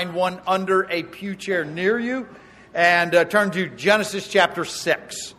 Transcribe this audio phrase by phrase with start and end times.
[0.00, 2.26] find one under a pew chair near you
[2.72, 5.34] and uh, turn to Genesis chapter 6.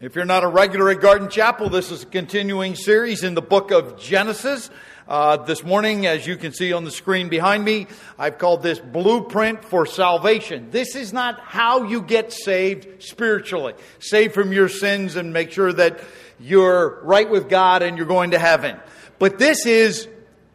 [0.00, 3.42] If you're not a regular at Garden Chapel, this is a continuing series in the
[3.42, 4.70] book of Genesis.
[5.08, 7.86] Uh, this morning, as you can see on the screen behind me,
[8.18, 10.70] I've called this Blueprint for Salvation.
[10.70, 13.72] This is not how you get saved spiritually.
[14.00, 16.00] Saved from your sins and make sure that
[16.38, 18.76] you're right with God and you're going to heaven.
[19.18, 20.06] But this is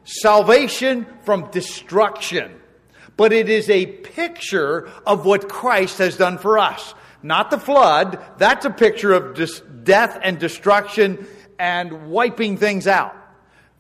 [0.04, 2.52] salvation from destruction.
[3.18, 8.22] But it is a picture of what Christ has done for us not the flood.
[8.38, 11.26] That's a picture of dis- death and destruction
[11.58, 13.16] and wiping things out.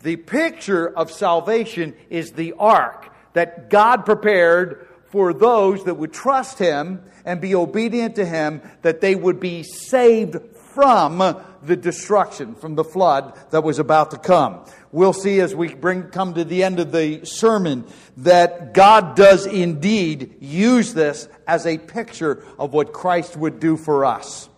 [0.03, 6.59] The picture of salvation is the ark that God prepared for those that would trust
[6.59, 10.37] Him and be obedient to Him, that they would be saved
[10.73, 11.19] from
[11.61, 14.65] the destruction, from the flood that was about to come.
[14.91, 17.85] We'll see as we bring, come to the end of the sermon
[18.17, 24.03] that God does indeed use this as a picture of what Christ would do for
[24.03, 24.49] us.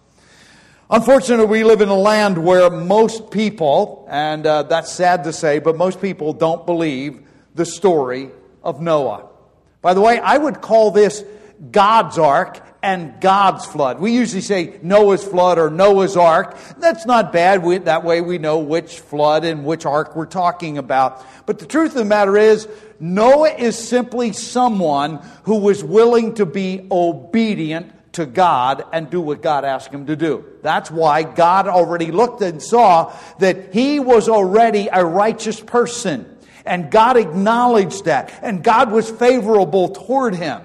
[0.87, 5.57] Unfortunately, we live in a land where most people, and uh, that's sad to say,
[5.57, 7.23] but most people don't believe
[7.55, 8.29] the story
[8.61, 9.27] of Noah.
[9.81, 11.25] By the way, I would call this
[11.71, 13.99] God's ark and God's flood.
[13.99, 16.55] We usually say Noah's flood or Noah's ark.
[16.77, 17.63] That's not bad.
[17.63, 21.25] We, that way we know which flood and which ark we're talking about.
[21.47, 22.67] But the truth of the matter is,
[22.99, 29.41] Noah is simply someone who was willing to be obedient to God and do what
[29.41, 30.45] God asked him to do.
[30.61, 36.37] That's why God already looked and saw that he was already a righteous person.
[36.65, 38.33] And God acknowledged that.
[38.41, 40.61] And God was favorable toward him.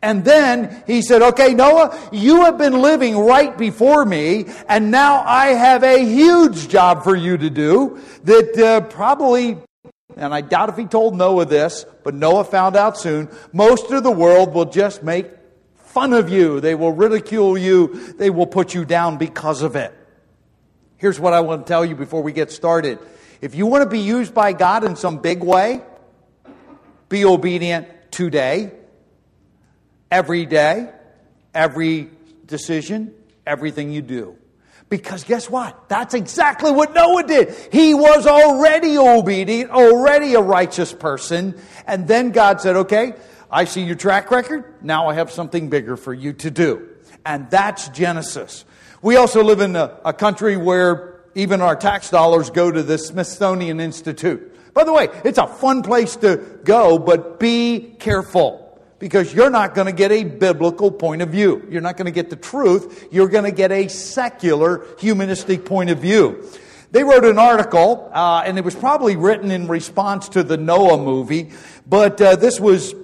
[0.00, 5.24] And then he said, Okay, Noah, you have been living right before me, and now
[5.26, 9.58] I have a huge job for you to do that uh, probably,
[10.16, 14.04] and I doubt if he told Noah this, but Noah found out soon, most of
[14.04, 15.26] the world will just make
[15.98, 16.60] fun of you.
[16.60, 18.12] They will ridicule you.
[18.12, 19.92] They will put you down because of it.
[20.96, 23.00] Here's what I want to tell you before we get started.
[23.40, 25.82] If you want to be used by God in some big way,
[27.08, 28.70] be obedient today
[30.08, 30.88] every day,
[31.52, 32.10] every
[32.46, 33.12] decision,
[33.44, 34.36] everything you do.
[34.88, 35.88] Because guess what?
[35.88, 37.56] That's exactly what Noah did.
[37.72, 41.60] He was already obedient, already a righteous person.
[41.88, 43.14] And then God said, okay,
[43.50, 44.64] I see your track record.
[44.82, 46.88] Now I have something bigger for you to do.
[47.24, 48.64] And that's Genesis.
[49.00, 52.98] We also live in a, a country where even our tax dollars go to the
[52.98, 54.74] Smithsonian Institute.
[54.74, 59.74] By the way, it's a fun place to go, but be careful because you're not
[59.74, 61.66] going to get a biblical point of view.
[61.70, 63.08] You're not going to get the truth.
[63.10, 66.44] You're going to get a secular, humanistic point of view.
[66.90, 70.98] They wrote an article, uh, and it was probably written in response to the Noah
[70.98, 71.50] movie,
[71.86, 72.94] but uh, this was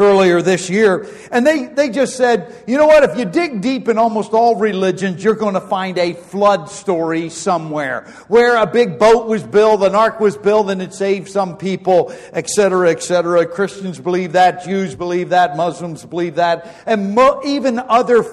[0.00, 1.06] earlier this year.
[1.30, 4.56] And they, they just said, you know what, if you dig deep in almost all
[4.56, 9.82] religions, you're going to find a flood story somewhere where a big boat was built,
[9.82, 13.46] an ark was built, and it saved some people, etc., etc.
[13.46, 18.24] Christians believe that, Jews believe that, Muslims believe that, and mo- even other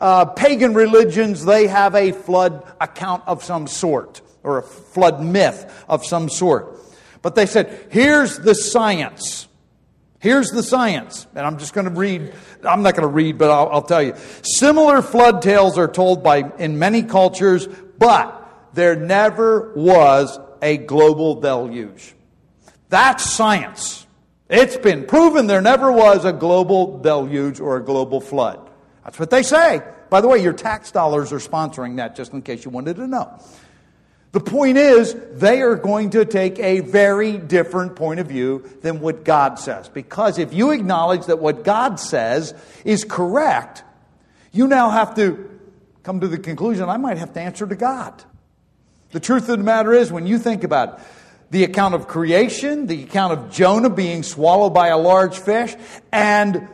[0.00, 5.84] uh, pagan religions, they have a flood account of some sort, or a flood myth
[5.88, 6.78] of some sort.
[7.22, 9.46] But they said, here's the science.
[10.20, 12.34] Here's the science, and I'm just going to read.
[12.62, 14.14] I'm not going to read, but I'll, I'll, tell you.
[14.42, 17.66] Similar flood tales are told by in many cultures,
[17.98, 22.14] but there never was a global deluge.
[22.90, 24.06] That's science.
[24.50, 28.68] It's been proven there never was a global deluge or a global flood.
[29.04, 29.80] That's what they say.
[30.10, 33.06] By the way, your tax dollars are sponsoring that, just in case you wanted to
[33.06, 33.40] know.
[34.32, 39.00] The point is, they are going to take a very different point of view than
[39.00, 39.88] what God says.
[39.88, 42.54] Because if you acknowledge that what God says
[42.84, 43.82] is correct,
[44.52, 45.50] you now have to
[46.04, 48.22] come to the conclusion I might have to answer to God.
[49.10, 51.00] The truth of the matter is, when you think about
[51.50, 55.74] the account of creation, the account of Jonah being swallowed by a large fish,
[56.12, 56.68] and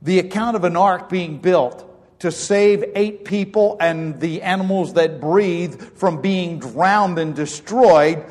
[0.00, 1.84] the account of an ark being built
[2.20, 8.24] to save eight people and the animals that breathe from being drowned and destroyed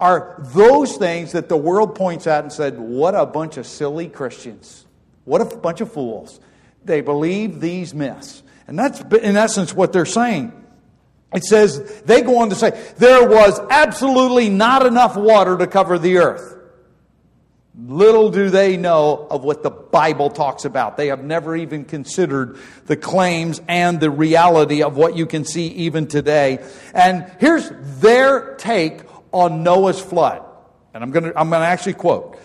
[0.00, 4.08] are those things that the world points at and said, What a bunch of silly
[4.08, 4.86] Christians.
[5.24, 6.40] What a bunch of fools.
[6.84, 8.42] They believe these myths.
[8.66, 10.52] And that's, in essence, what they're saying.
[11.34, 15.98] It says, they go on to say, there was absolutely not enough water to cover
[15.98, 16.56] the earth.
[17.74, 20.96] Little do they know of what the Bible talks about.
[20.96, 25.68] They have never even considered the claims and the reality of what you can see
[25.68, 26.64] even today.
[26.92, 30.42] And here's their take on Noah's flood.
[30.94, 32.38] And I'm going to, I'm going to actually quote.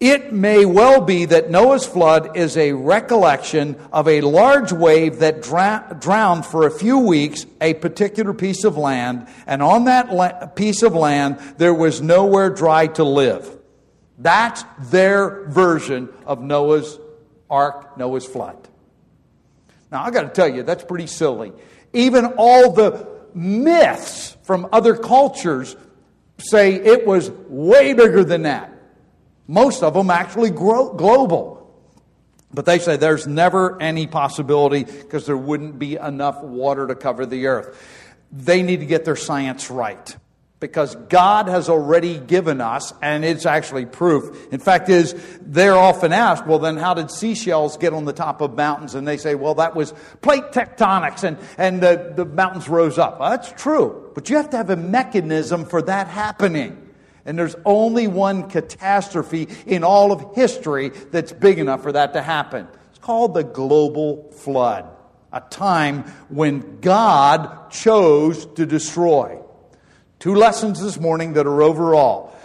[0.00, 5.42] It may well be that Noah's flood is a recollection of a large wave that
[5.42, 10.82] drowned for a few weeks a particular piece of land, and on that la- piece
[10.82, 13.59] of land there was nowhere dry to live.
[14.20, 16.98] That's their version of Noah's
[17.48, 18.68] ark, Noah's flood.
[19.90, 21.52] Now, I got to tell you, that's pretty silly.
[21.94, 25.74] Even all the myths from other cultures
[26.38, 28.72] say it was way bigger than that.
[29.48, 31.56] Most of them actually global.
[32.52, 37.24] But they say there's never any possibility because there wouldn't be enough water to cover
[37.24, 37.80] the earth.
[38.30, 40.16] They need to get their science right
[40.60, 44.52] because God has already given us, and it's actually proof.
[44.52, 48.42] In fact, is they're often asked, well, then how did seashells get on the top
[48.42, 48.94] of mountains?
[48.94, 53.18] And they say, well, that was plate tectonics, and, and the, the mountains rose up.
[53.18, 56.88] Well, that's true, but you have to have a mechanism for that happening.
[57.24, 62.22] And there's only one catastrophe in all of history that's big enough for that to
[62.22, 62.68] happen.
[62.90, 64.86] It's called the global flood,
[65.32, 69.38] a time when God chose to destroy.
[70.20, 72.36] Two lessons this morning that are overall.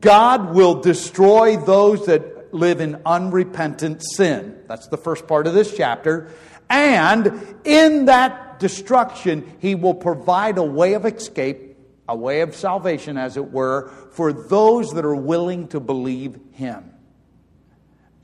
[0.00, 4.58] God will destroy those that live in unrepentant sin.
[4.66, 6.32] That's the first part of this chapter.
[6.68, 11.76] And in that destruction, He will provide a way of escape,
[12.08, 16.90] a way of salvation, as it were, for those that are willing to believe Him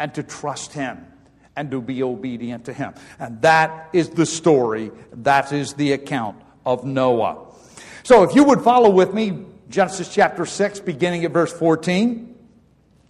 [0.00, 1.06] and to trust Him
[1.54, 2.94] and to be obedient to Him.
[3.20, 7.47] And that is the story, that is the account of Noah.
[8.08, 12.34] So if you would follow with me, Genesis chapter 6, beginning at verse 14,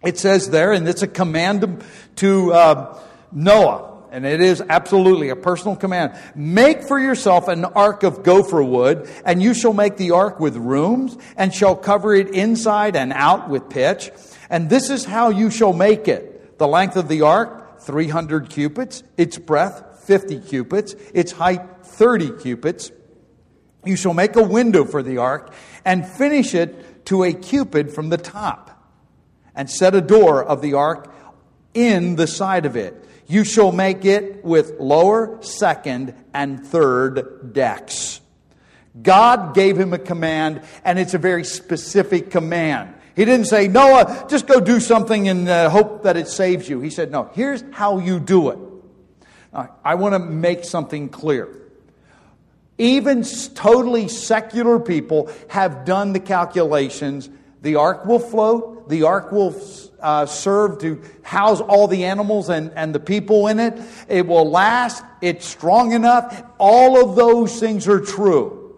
[0.03, 1.85] it says there, and it's a command
[2.17, 3.01] to uh,
[3.31, 6.19] Noah, and it is absolutely a personal command.
[6.35, 10.57] Make for yourself an ark of gopher wood, and you shall make the ark with
[10.57, 14.11] rooms, and shall cover it inside and out with pitch.
[14.51, 16.59] And this is how you shall make it.
[16.59, 22.91] The length of the ark, 300 cubits, its breadth, 50 cubits, its height, 30 cubits.
[23.89, 25.53] You shall make a window for the ark
[25.85, 28.71] and finish it to a cubit from the top,
[29.55, 31.11] and set a door of the ark
[31.73, 33.03] in the side of it.
[33.27, 38.21] You shall make it with lower, second, and third decks.
[39.01, 42.95] God gave him a command, and it's a very specific command.
[43.17, 46.81] He didn't say, Noah, just go do something and uh, hope that it saves you.
[46.81, 48.59] He said, No, here's how you do it.
[49.83, 51.68] I want to make something clear.
[52.79, 57.29] Even totally secular people have done the calculations.
[57.61, 59.61] The ark will float, the ark will
[60.01, 63.81] uh, serve to house all the animals and, and the people in it.
[64.09, 66.45] It will last, it's strong enough.
[66.59, 68.77] All of those things are true.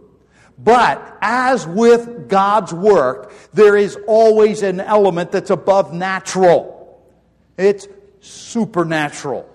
[0.56, 7.02] But as with God's work, there is always an element that's above natural.
[7.56, 7.88] It's
[8.20, 9.49] supernatural.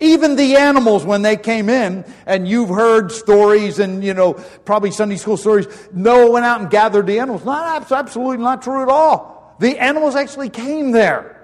[0.00, 4.32] Even the animals, when they came in, and you've heard stories and, you know,
[4.64, 7.44] probably Sunday school stories, Noah went out and gathered the animals.
[7.44, 9.56] Not absolutely not true at all.
[9.60, 11.36] The animals actually came there.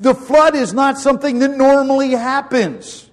[0.00, 3.08] The flood is not something that normally happens.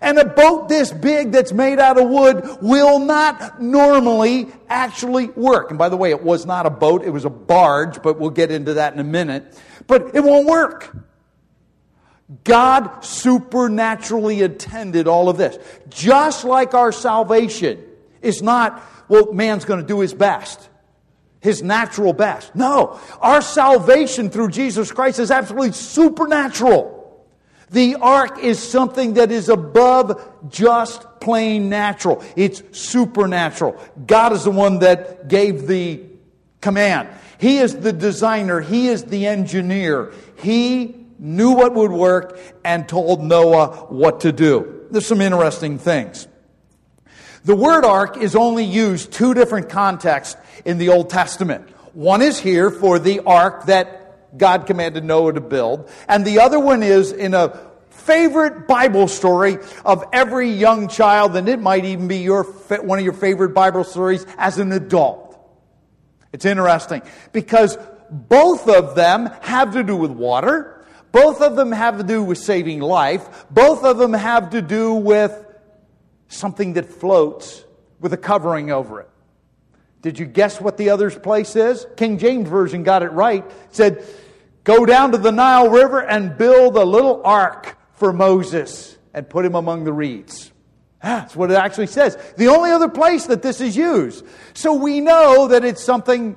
[0.00, 5.70] And a boat this big that's made out of wood will not normally actually work.
[5.70, 8.30] And by the way, it was not a boat, it was a barge, but we'll
[8.30, 9.56] get into that in a minute.
[9.86, 10.96] But it won't work.
[12.44, 15.58] God supernaturally attended all of this.
[15.88, 17.84] Just like our salvation
[18.22, 20.68] is not, well, man's going to do his best,
[21.40, 22.54] his natural best.
[22.54, 27.00] No, our salvation through Jesus Christ is absolutely supernatural.
[27.70, 32.22] The ark is something that is above just plain natural.
[32.36, 33.80] It's supernatural.
[34.06, 36.02] God is the one that gave the
[36.60, 37.08] command.
[37.38, 38.60] He is the designer.
[38.60, 40.12] He is the engineer.
[40.36, 44.86] He knew what would work, and told Noah what to do.
[44.90, 46.26] There's some interesting things.
[47.44, 51.68] The word ark is only used two different contexts in the Old Testament.
[51.94, 56.58] One is here for the ark that God commanded Noah to build, and the other
[56.58, 62.08] one is in a favorite Bible story of every young child, and it might even
[62.08, 65.38] be your one of your favorite Bible stories as an adult.
[66.32, 67.02] It's interesting
[67.32, 67.78] because
[68.10, 70.81] both of them have to do with water.
[71.12, 73.44] Both of them have to do with saving life.
[73.50, 75.46] Both of them have to do with
[76.28, 77.64] something that floats
[78.00, 79.10] with a covering over it.
[80.00, 81.86] Did you guess what the other's place is?
[81.96, 83.44] King James Version got it right.
[83.44, 84.04] It said,
[84.64, 89.44] Go down to the Nile River and build a little ark for Moses and put
[89.44, 90.52] him among the reeds.
[91.02, 92.16] That's what it actually says.
[92.36, 94.24] The only other place that this is used.
[94.54, 96.36] So we know that it's something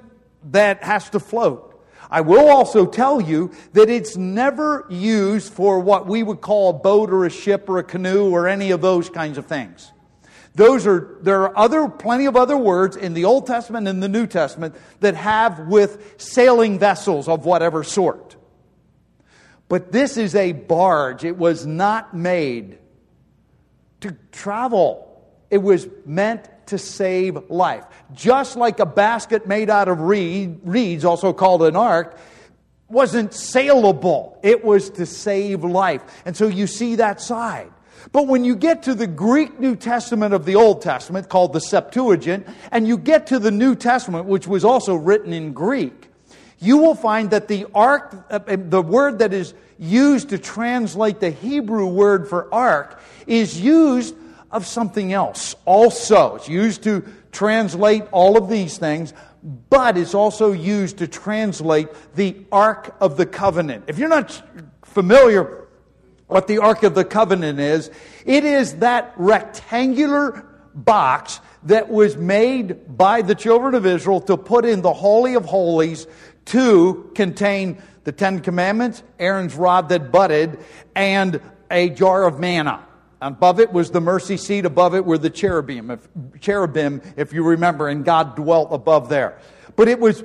[0.51, 1.74] that has to float.
[2.15, 6.73] I will also tell you that it's never used for what we would call a
[6.73, 9.91] boat or a ship or a canoe or any of those kinds of things.
[10.53, 14.07] Those are, there are other, plenty of other words in the Old Testament and the
[14.07, 18.37] New Testament that have with sailing vessels of whatever sort.
[19.67, 21.25] But this is a barge.
[21.25, 22.77] It was not made
[23.99, 25.21] to travel.
[25.49, 27.85] It was meant to save life.
[28.13, 32.17] Just like a basket made out of reed, reeds, also called an ark,
[32.89, 34.39] wasn't saleable.
[34.43, 36.01] It was to save life.
[36.25, 37.71] And so you see that side.
[38.11, 41.61] But when you get to the Greek New Testament of the Old Testament, called the
[41.61, 46.09] Septuagint, and you get to the New Testament, which was also written in Greek,
[46.59, 51.31] you will find that the ark, uh, the word that is used to translate the
[51.31, 54.15] Hebrew word for ark, is used
[54.51, 56.35] of something else also.
[56.35, 59.13] It's used to translate all of these things,
[59.69, 63.85] but it's also used to translate the Ark of the Covenant.
[63.87, 64.41] If you're not
[64.83, 65.67] familiar
[66.27, 67.91] what the Ark of the Covenant is,
[68.25, 74.65] it is that rectangular box that was made by the children of Israel to put
[74.65, 76.07] in the Holy of Holies
[76.45, 80.59] to contain the Ten Commandments, Aaron's rod that budded,
[80.95, 82.85] and a jar of manna.
[83.21, 84.65] Above it was the mercy seat.
[84.65, 86.07] Above it were the cherubim, if,
[86.39, 89.39] cherubim, if you remember, and God dwelt above there.
[89.75, 90.23] But it was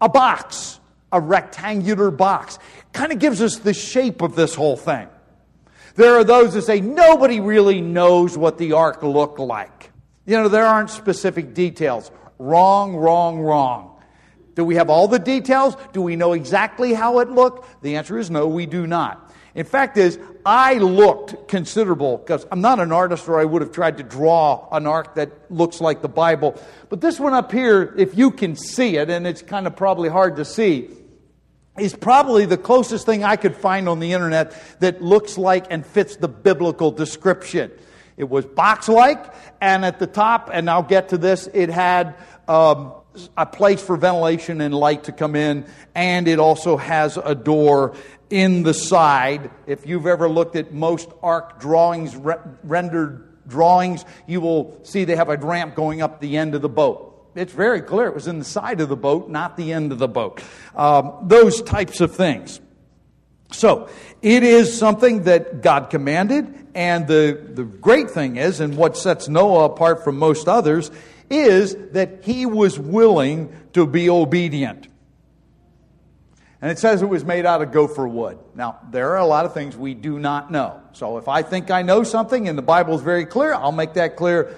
[0.00, 0.78] a box,
[1.12, 2.58] a rectangular box.
[2.92, 5.08] Kind of gives us the shape of this whole thing.
[5.96, 9.92] There are those that say nobody really knows what the ark looked like.
[10.26, 12.10] You know, there aren't specific details.
[12.38, 14.00] Wrong, wrong, wrong.
[14.54, 15.76] Do we have all the details?
[15.92, 17.82] Do we know exactly how it looked?
[17.82, 19.32] The answer is no, we do not.
[19.54, 23.72] In fact, is I looked considerable because I'm not an artist, or I would have
[23.72, 26.60] tried to draw an ark that looks like the Bible.
[26.90, 30.10] But this one up here, if you can see it, and it's kind of probably
[30.10, 30.90] hard to see,
[31.78, 35.84] is probably the closest thing I could find on the internet that looks like and
[35.84, 37.72] fits the biblical description.
[38.16, 42.14] It was box like, and at the top, and I'll get to this, it had
[42.46, 42.92] um,
[43.36, 47.96] a place for ventilation and light to come in, and it also has a door
[48.30, 49.50] in the side.
[49.66, 55.16] If you've ever looked at most ark drawings, re- rendered drawings, you will see they
[55.16, 57.10] have a ramp going up the end of the boat.
[57.34, 59.98] It's very clear it was in the side of the boat, not the end of
[59.98, 60.42] the boat.
[60.74, 62.60] Um, those types of things.
[63.50, 63.88] So,
[64.22, 69.28] it is something that God commanded, and the, the great thing is, and what sets
[69.28, 70.90] Noah apart from most others,
[71.30, 74.88] is that he was willing to be obedient.
[76.64, 78.38] And it says it was made out of gopher wood.
[78.54, 80.80] Now, there are a lot of things we do not know.
[80.92, 83.92] So if I think I know something and the Bible is very clear, I'll make
[83.94, 84.56] that clear.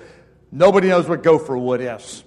[0.52, 2.22] Nobody knows what gopher wood is.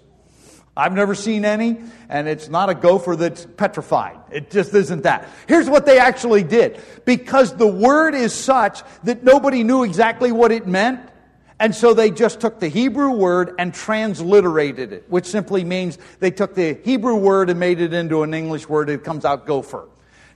[0.75, 1.77] I've never seen any,
[2.09, 4.17] and it's not a gopher that's petrified.
[4.31, 5.29] It just isn't that.
[5.47, 6.81] Here's what they actually did.
[7.05, 11.08] Because the word is such that nobody knew exactly what it meant,
[11.59, 16.31] and so they just took the Hebrew word and transliterated it, which simply means they
[16.31, 18.89] took the Hebrew word and made it into an English word.
[18.89, 19.89] It comes out gopher.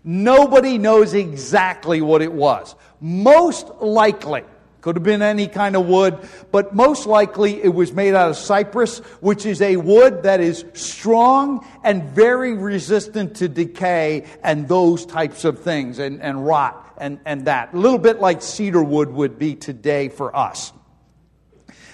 [0.03, 2.75] Nobody knows exactly what it was.
[2.99, 4.43] Most likely,
[4.81, 6.17] could have been any kind of wood,
[6.51, 10.65] but most likely it was made out of cypress, which is a wood that is
[10.73, 17.17] strong and very resistant to decay and those types of things and, and rot and,
[17.23, 17.73] and that.
[17.73, 20.73] A little bit like cedar wood would be today for us.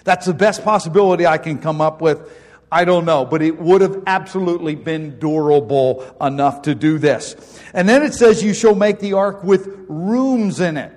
[0.04, 2.32] That's the best possibility I can come up with.
[2.72, 7.36] I don't know, but it would have absolutely been durable enough to do this.
[7.74, 10.94] And then it says, You shall make the ark with rooms in it.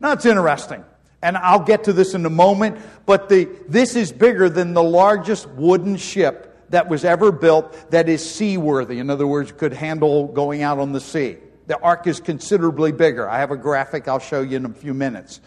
[0.00, 0.84] Now it's interesting,
[1.22, 4.82] and I'll get to this in a moment, but the, this is bigger than the
[4.82, 8.98] largest wooden ship that was ever built that is seaworthy.
[8.98, 11.38] In other words, could handle going out on the sea.
[11.66, 13.28] The ark is considerably bigger.
[13.28, 15.40] I have a graphic I'll show you in a few minutes.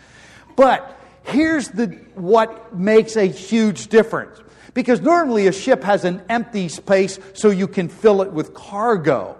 [0.55, 0.98] But
[1.29, 4.39] Here's the, what makes a huge difference.
[4.73, 9.37] Because normally a ship has an empty space so you can fill it with cargo.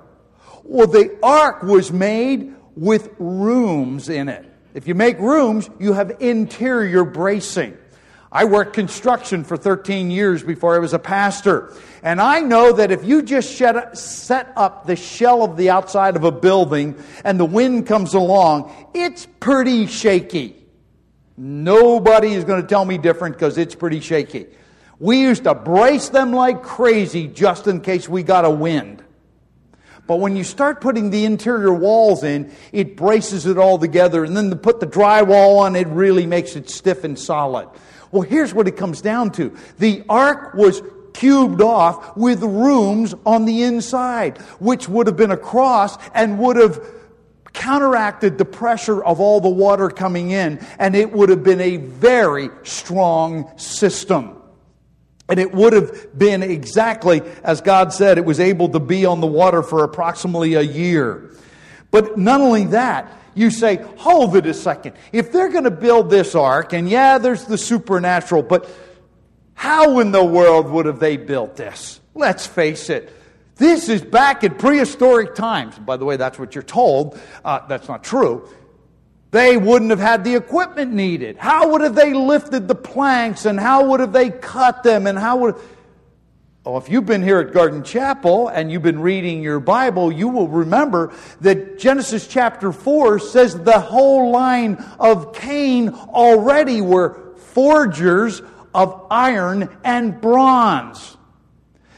[0.64, 4.46] Well, the ark was made with rooms in it.
[4.74, 7.78] If you make rooms, you have interior bracing.
[8.32, 11.74] I worked construction for 13 years before I was a pastor.
[12.04, 16.24] And I know that if you just set up the shell of the outside of
[16.24, 20.59] a building and the wind comes along, it's pretty shaky.
[21.42, 24.48] Nobody is going to tell me different because it's pretty shaky.
[25.00, 29.02] We used to brace them like crazy just in case we got a wind.
[30.06, 34.26] But when you start putting the interior walls in, it braces it all together.
[34.26, 37.70] And then to put the drywall on, it really makes it stiff and solid.
[38.12, 39.56] Well, here's what it comes down to.
[39.78, 40.82] The ark was
[41.14, 46.58] cubed off with rooms on the inside, which would have been a cross and would
[46.58, 46.86] have
[47.54, 51.78] counteracted the pressure of all the water coming in, and it would have been a
[51.78, 54.36] very strong system.
[55.28, 59.22] And it would have been exactly as God said, it was able to be on
[59.22, 61.32] the water for approximately a year.
[61.92, 64.96] But not only that, you say, hold it a second.
[65.12, 68.70] If they're going to build this ark, and yeah, there's the supernatural, but
[69.54, 72.00] how in the world would have they built this?
[72.16, 73.14] Let's face it.
[73.60, 75.78] This is back in prehistoric times.
[75.78, 77.20] By the way, that's what you're told.
[77.44, 78.48] Uh, that's not true.
[79.32, 81.36] They wouldn't have had the equipment needed.
[81.38, 85.20] How would have they lifted the planks and how would have they cut them and
[85.20, 85.56] how would
[86.66, 90.28] Oh, if you've been here at Garden Chapel and you've been reading your Bible, you
[90.28, 98.42] will remember that Genesis chapter 4 says the whole line of Cain already were forgers
[98.74, 101.18] of iron and bronze.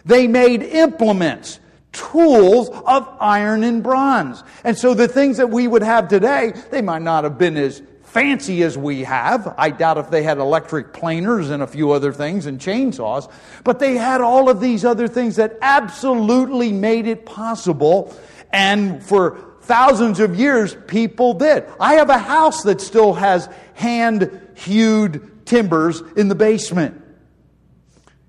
[0.05, 1.59] They made implements
[1.91, 4.43] tools of iron and bronze.
[4.63, 7.81] And so the things that we would have today, they might not have been as
[8.03, 9.53] fancy as we have.
[9.57, 13.31] I doubt if they had electric planers and a few other things and chainsaws,
[13.63, 18.13] but they had all of these other things that absolutely made it possible.
[18.51, 21.65] And for thousands of years, people did.
[21.79, 27.00] I have a house that still has hand hewed timbers in the basement.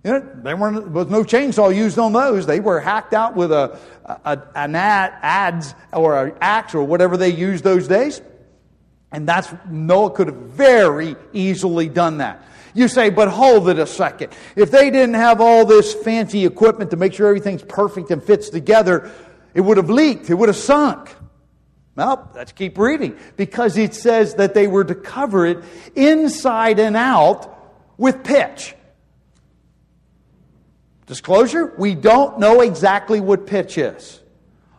[0.05, 2.45] You know, there was no chainsaw used on those.
[2.45, 7.17] They were hacked out with a, a an ad, adze or an axe or whatever
[7.17, 8.21] they used those days.
[9.13, 12.45] And that's, Noah could have very easily done that.
[12.75, 14.33] You say, but hold it a second.
[14.57, 18.49] If they didn't have all this fancy equipment to make sure everything's perfect and fits
[18.49, 19.13] together,
[19.55, 20.31] it would have leaked.
[20.31, 21.15] It would have sunk.
[21.95, 23.19] Well, let's keep reading.
[23.37, 25.63] Because it says that they were to cover it
[25.95, 27.55] inside and out
[27.99, 28.75] with pitch.
[31.13, 34.23] Disclosure, we don't know exactly what pitch is.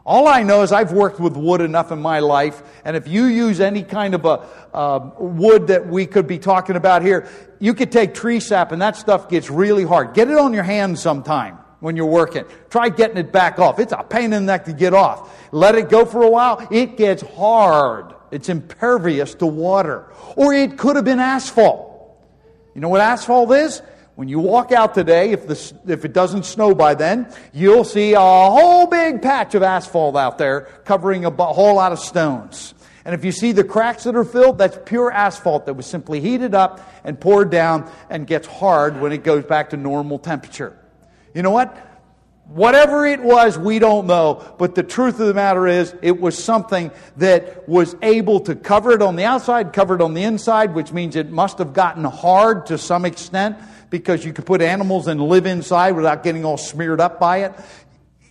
[0.04, 3.26] All I know is I've worked with wood enough in my life, and if you
[3.26, 4.44] use any kind of a
[4.74, 8.82] uh, wood that we could be talking about here, you could take tree sap, and
[8.82, 10.16] that stuff gets really hard.
[10.16, 12.46] Get it on your hands sometime when you're working.
[12.72, 13.78] Try getting it back off.
[13.78, 15.32] It's a pain in the neck to get off.
[15.52, 16.68] Let it go for a while.
[16.72, 18.16] It gets hard.
[18.32, 20.08] It's impervious to water.
[20.36, 21.92] Or it could have been asphalt.
[22.74, 23.84] You know what asphalt is?
[24.16, 28.14] When you walk out today, if, the, if it doesn't snow by then, you'll see
[28.14, 32.76] a whole big patch of asphalt out there covering a whole lot of stones.
[33.06, 36.22] And if you see the cracks that are filled, that's pure asphalt that was simply
[36.22, 40.78] heated up and poured down and gets hard when it goes back to normal temperature.
[41.34, 41.76] You know what?
[42.48, 44.56] Whatever it was, we don't know.
[44.60, 48.92] But the truth of the matter is, it was something that was able to cover
[48.92, 52.04] it on the outside, cover it on the inside, which means it must have gotten
[52.04, 53.58] hard to some extent
[53.94, 57.54] because you could put animals and live inside without getting all smeared up by it.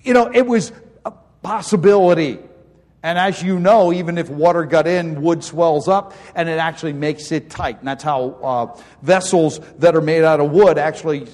[0.02, 0.72] You know, it was
[1.04, 2.40] a possibility.
[3.04, 6.94] And as you know, even if water got in, wood swells up and it actually
[6.94, 7.78] makes it tight.
[7.78, 11.28] And that's how uh, vessels that are made out of wood actually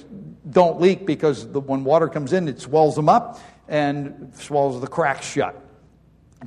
[0.47, 4.85] don't leak because the, when water comes in, it swells them up and swells the
[4.85, 5.59] cracks shut.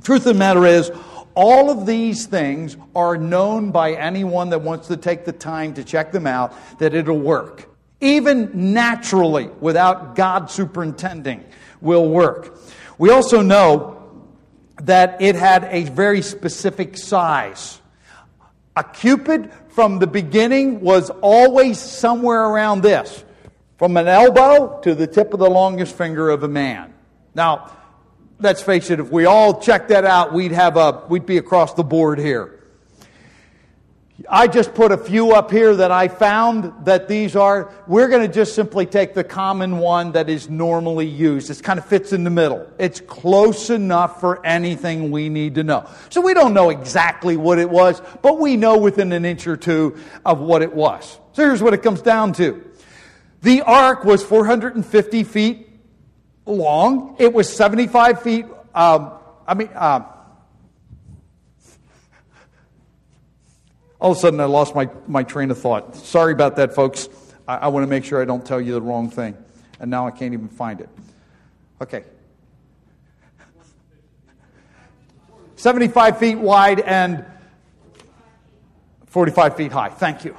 [0.03, 0.89] Truth of the matter is,
[1.35, 5.83] all of these things are known by anyone that wants to take the time to
[5.83, 7.72] check them out that it'll work
[8.03, 11.43] even naturally, without God superintending,
[11.81, 12.59] will work.
[12.97, 13.99] We also know
[14.81, 17.79] that it had a very specific size.
[18.75, 23.23] A cubit from the beginning was always somewhere around this,
[23.77, 26.93] from an elbow to the tip of the longest finger of a man.
[27.33, 27.71] Now,
[28.39, 31.73] let's face it, if we all checked that out, we'd have a, we'd be across
[31.73, 32.52] the board here.
[34.29, 37.73] I just put a few up here that I found that these are.
[37.87, 41.49] We're going to just simply take the common one that is normally used.
[41.49, 42.69] It kind of fits in the middle.
[42.77, 45.89] It's close enough for anything we need to know.
[46.09, 49.57] So we don't know exactly what it was, but we know within an inch or
[49.57, 51.19] two of what it was.
[51.33, 52.63] So here's what it comes down to.
[53.41, 55.67] The ark was 450 feet
[56.45, 57.15] long.
[57.17, 58.45] It was 75 feet,
[58.75, 59.11] um,
[59.47, 60.01] I mean, uh,
[64.03, 65.95] all of a sudden I lost my, my train of thought.
[65.95, 67.07] Sorry about that, folks.
[67.47, 69.37] I, I want to make sure I don't tell you the wrong thing.
[69.79, 70.89] And now I can't even find it.
[71.81, 72.03] Okay.
[75.55, 77.25] 75 feet wide and
[79.05, 79.89] 45 feet high.
[79.89, 80.35] Thank you.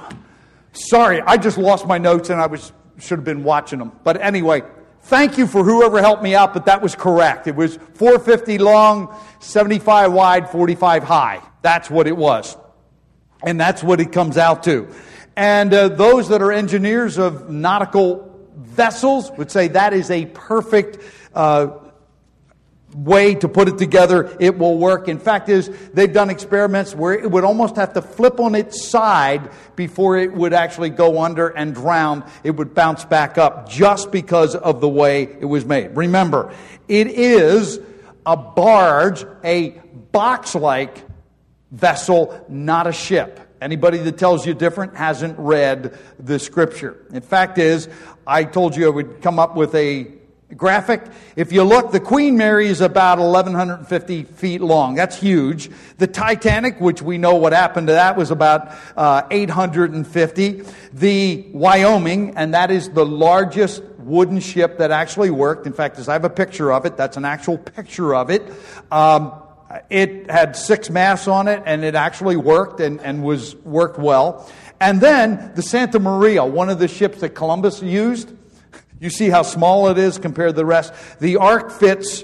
[0.73, 3.91] Sorry, I just lost my notes and I was should have been watching them.
[4.03, 4.61] But anyway,
[5.07, 7.45] Thank you for whoever helped me out, but that was correct.
[7.45, 11.43] It was 450 long, 75 wide, 45 high.
[11.61, 12.57] That's what it was.
[13.45, 14.93] And that's what it comes out to.
[15.35, 20.97] And uh, those that are engineers of nautical vessels would say that is a perfect
[21.33, 21.67] uh,
[22.95, 25.09] way to put it together, it will work.
[25.09, 28.87] In fact, is they've done experiments where it would almost have to flip on its
[28.87, 32.29] side before it would actually go under and drown.
[32.43, 35.97] It would bounce back up just because of the way it was made.
[35.97, 36.53] Remember,
[36.87, 37.79] it is
[38.25, 39.71] a barge, a
[40.11, 41.04] box-like
[41.75, 43.39] vessel, not a ship.
[43.61, 47.05] Anybody that tells you different hasn't read the scripture.
[47.11, 47.89] In fact is,
[48.25, 50.07] I told you I would come up with a
[50.55, 51.03] graphic.
[51.35, 54.95] If you look, the Queen Mary is about 1,150 feet long.
[54.95, 55.69] That's huge.
[55.97, 60.63] The Titanic, which we know what happened to that, was about uh, 850.
[60.93, 65.65] The Wyoming, and that is the largest wooden ship that actually worked.
[65.65, 68.43] In fact, as I have a picture of it, that's an actual picture of it.
[68.91, 69.33] Um,
[69.89, 74.49] it had six masts on it, and it actually worked and, and was worked well.
[74.79, 78.31] And then the Santa Maria, one of the ships that Columbus used,
[78.99, 80.93] you see how small it is compared to the rest?
[81.19, 82.23] The ark fits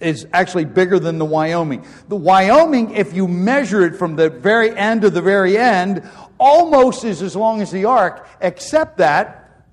[0.00, 1.84] is actually bigger than the Wyoming.
[2.08, 7.04] The Wyoming, if you measure it from the very end to the very end, almost
[7.04, 9.64] is as long as the ark, except that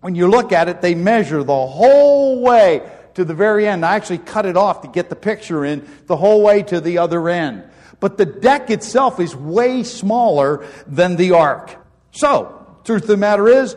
[0.00, 3.84] when you look at it, they measure the whole way to the very end.
[3.84, 6.98] I actually cut it off to get the picture in the whole way to the
[6.98, 7.64] other end.
[7.98, 11.74] But the deck itself is way smaller than the ark.
[12.12, 13.76] So, truth of the matter is,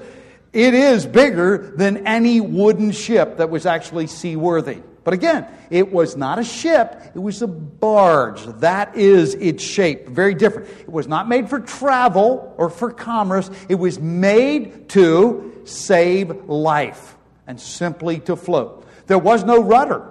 [0.53, 4.77] it is bigger than any wooden ship that was actually seaworthy.
[5.03, 8.45] But again, it was not a ship, it was a barge.
[8.59, 10.07] That is its shape.
[10.07, 10.69] Very different.
[10.81, 17.17] It was not made for travel or for commerce, it was made to save life
[17.47, 18.85] and simply to float.
[19.07, 20.07] There was no rudder,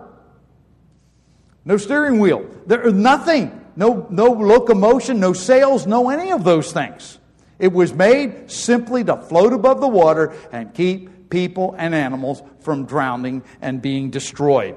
[1.65, 3.57] no steering wheel, there nothing.
[3.77, 7.19] No, no locomotion, no sails, no any of those things.
[7.59, 12.85] It was made simply to float above the water and keep people and animals from
[12.85, 14.77] drowning and being destroyed.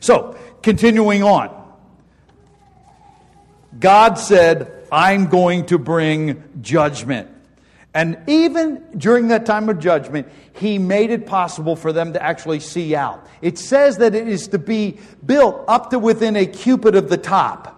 [0.00, 1.56] So, continuing on.
[3.78, 7.28] God said, I'm going to bring judgment.
[7.92, 12.60] And even during that time of judgment, he made it possible for them to actually
[12.60, 13.26] see out.
[13.42, 17.16] It says that it is to be built up to within a cubit of the
[17.16, 17.76] top.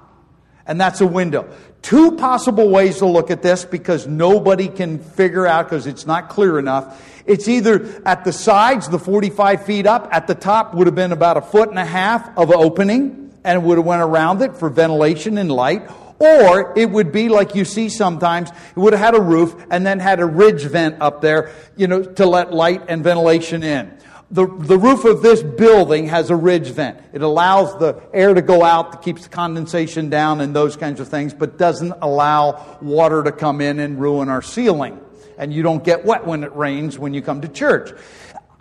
[0.67, 1.51] And that's a window.
[1.81, 6.29] Two possible ways to look at this because nobody can figure out because it's not
[6.29, 7.03] clear enough.
[7.27, 11.13] It's either at the sides, the 45 feet up, at the top would have been
[11.13, 14.69] about a foot and a half of opening and would have went around it for
[14.69, 15.89] ventilation and light.
[16.23, 19.85] Or it would be like you see sometimes, it would have had a roof and
[19.85, 23.99] then had a ridge vent up there, you know, to let light and ventilation in
[24.33, 26.99] the, the roof of this building has a ridge vent.
[27.13, 31.01] It allows the air to go out, that keeps the condensation down and those kinds
[31.01, 34.99] of things, but doesn't allow water to come in and ruin our ceiling.
[35.37, 37.91] And you don't get wet when it rains when you come to church.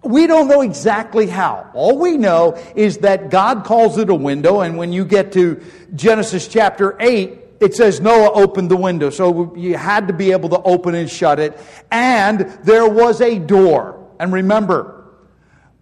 [0.04, 1.69] We don't know exactly how.
[1.74, 5.63] All we know is that God calls it a window, and when you get to
[5.95, 9.12] Genesis chapter 8, it says Noah opened the window.
[9.12, 11.58] So you had to be able to open and shut it.
[11.91, 14.10] And there was a door.
[14.19, 15.06] And remember,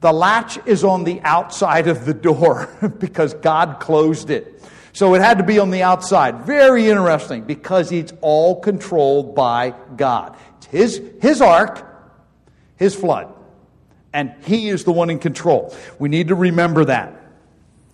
[0.02, 4.62] the latch is on the outside of the door because God closed it.
[4.92, 6.46] So it had to be on the outside.
[6.46, 10.36] Very interesting because it's all controlled by God.
[10.58, 11.86] It's his, his ark,
[12.76, 13.34] his flood.
[14.12, 15.74] And he is the one in control.
[16.00, 17.19] We need to remember that.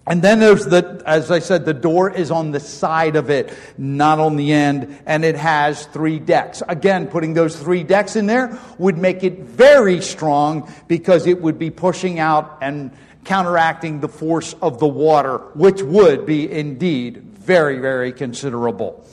[0.08, 3.52] And then there's the, as I said, the door is on the side of it,
[3.78, 6.62] not on the end, and it has three decks.
[6.68, 11.58] Again, putting those three decks in there would make it very strong because it would
[11.58, 12.92] be pushing out and
[13.24, 19.04] counteracting the force of the water, which would be indeed very, very considerable.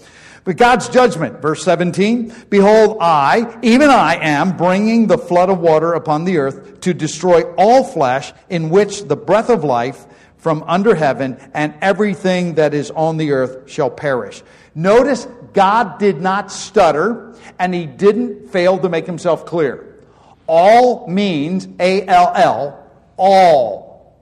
[0.44, 5.94] But God's judgment, verse 17, behold, I, even I am bringing the flood of water
[5.94, 10.05] upon the earth to destroy all flesh in which the breath of life
[10.42, 14.42] from under heaven, and everything that is on the earth shall perish.
[14.74, 20.00] Notice God did not stutter, and he didn't fail to make himself clear.
[20.48, 24.16] All means A L L, all.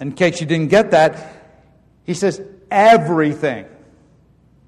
[0.00, 1.36] In case you didn't get that,
[2.04, 3.66] he says everything.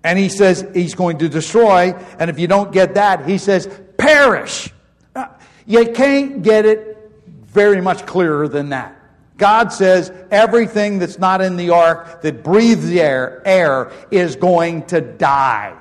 [0.05, 3.71] And he says he's going to destroy, and if you don't get that, he says
[3.97, 4.71] perish.
[5.17, 5.29] Uh,
[5.67, 7.11] you can't get it
[7.47, 9.00] very much clearer than that.
[9.41, 14.85] God says everything that's not in the ark that breathes the air, air is going
[14.89, 15.77] to die.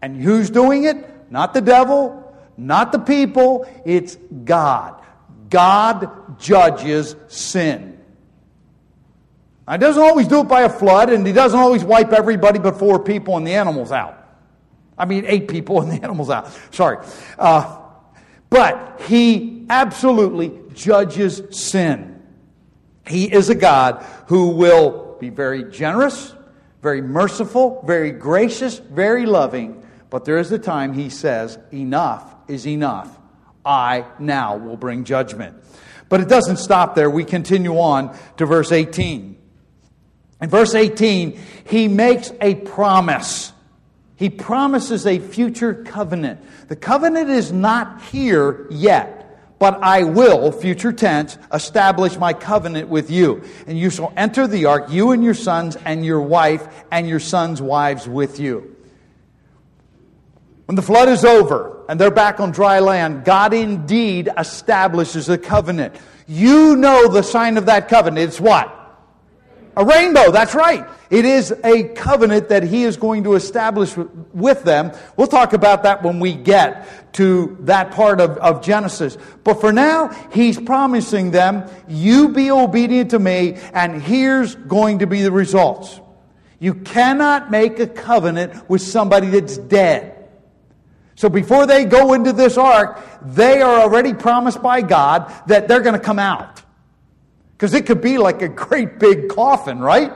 [0.00, 1.30] And who's doing it?
[1.30, 5.02] Not the devil, not the people, it's God.
[5.50, 7.98] God judges sin.
[9.70, 12.78] He doesn't always do it by a flood, and he doesn't always wipe everybody but
[12.78, 14.18] four people and the animals out.
[14.96, 16.48] I mean, eight people and the animals out.
[16.70, 16.98] Sorry.
[17.38, 17.80] Uh,
[18.50, 22.22] but he absolutely judges sin.
[23.06, 26.34] He is a God who will be very generous,
[26.82, 29.84] very merciful, very gracious, very loving.
[30.10, 33.18] But there is a time he says, Enough is enough.
[33.64, 35.56] I now will bring judgment.
[36.08, 37.08] But it doesn't stop there.
[37.08, 39.36] We continue on to verse 18.
[40.40, 43.53] In verse 18, he makes a promise.
[44.16, 46.40] He promises a future covenant.
[46.68, 53.10] The covenant is not here yet, but I will, future tense, establish my covenant with
[53.10, 53.42] you.
[53.66, 57.20] And you shall enter the ark, you and your sons and your wife and your
[57.20, 58.76] sons' wives with you.
[60.66, 65.36] When the flood is over and they're back on dry land, God indeed establishes a
[65.36, 65.94] covenant.
[66.26, 68.28] You know the sign of that covenant.
[68.28, 68.83] It's what?
[69.76, 70.86] A rainbow, that's right.
[71.10, 73.96] It is a covenant that he is going to establish
[74.32, 74.92] with them.
[75.16, 79.18] We'll talk about that when we get to that part of, of Genesis.
[79.42, 85.06] But for now, he's promising them, you be obedient to me, and here's going to
[85.06, 86.00] be the results.
[86.60, 90.14] You cannot make a covenant with somebody that's dead.
[91.16, 95.80] So before they go into this ark, they are already promised by God that they're
[95.80, 96.63] going to come out.
[97.56, 100.12] Because it could be like a great big coffin, right?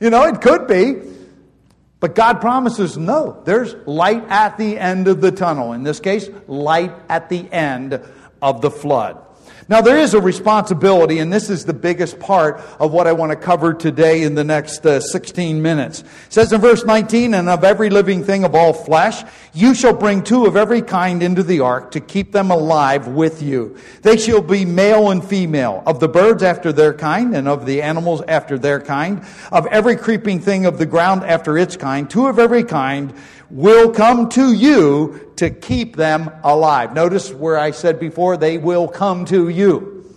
[0.00, 0.96] You know, it could be.
[2.00, 5.72] But God promises no, there's light at the end of the tunnel.
[5.72, 8.00] In this case, light at the end
[8.40, 9.20] of the flood.
[9.70, 13.32] Now, there is a responsibility, and this is the biggest part of what I want
[13.32, 16.00] to cover today in the next uh, 16 minutes.
[16.00, 19.92] It says in verse 19, And of every living thing of all flesh, you shall
[19.92, 23.76] bring two of every kind into the ark to keep them alive with you.
[24.00, 27.82] They shall be male and female, of the birds after their kind, and of the
[27.82, 32.26] animals after their kind, of every creeping thing of the ground after its kind, two
[32.26, 33.12] of every kind
[33.50, 36.94] will come to you to keep them alive.
[36.94, 40.14] Notice where I said before, they will come to you.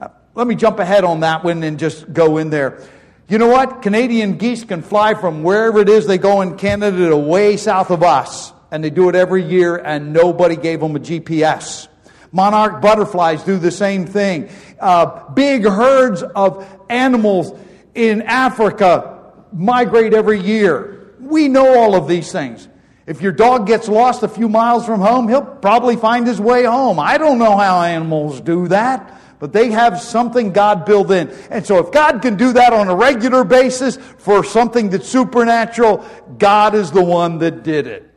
[0.00, 2.82] Uh, let me jump ahead on that one and just go in there.
[3.28, 3.82] You know what?
[3.82, 7.90] Canadian geese can fly from wherever it is they go in Canada to way south
[7.90, 8.52] of us.
[8.70, 11.88] And they do it every year, and nobody gave them a GPS.
[12.32, 14.50] Monarch butterflies do the same thing.
[14.78, 17.56] Uh, big herds of animals
[17.94, 20.95] in Africa migrate every year.
[21.26, 22.68] We know all of these things.
[23.06, 26.64] If your dog gets lost a few miles from home, he'll probably find his way
[26.64, 26.98] home.
[26.98, 31.28] I don't know how animals do that, but they have something God built in.
[31.50, 36.04] And so if God can do that on a regular basis for something that's supernatural,
[36.38, 38.10] God is the one that did it.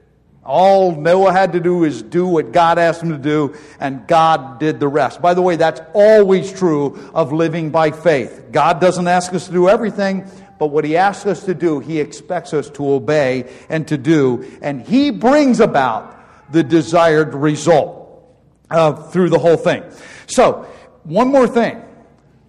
[0.44, 4.60] All Noah had to do is do what God asked him to do, and God
[4.60, 5.22] did the rest.
[5.22, 8.46] By the way, that's always true of living by faith.
[8.52, 10.26] God doesn't ask us to do everything,
[10.60, 14.46] but what he asks us to do, he expects us to obey and to do,
[14.62, 16.18] and he brings about
[16.52, 18.30] the desired result
[18.70, 19.84] uh, through the whole thing.
[20.28, 20.68] So,
[21.04, 21.82] one more thing.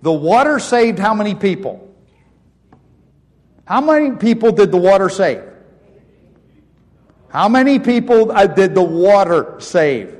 [0.02, 1.86] The water saved how many people?
[3.64, 5.44] How many people did the water save?
[7.28, 10.16] How many people uh, did the water save?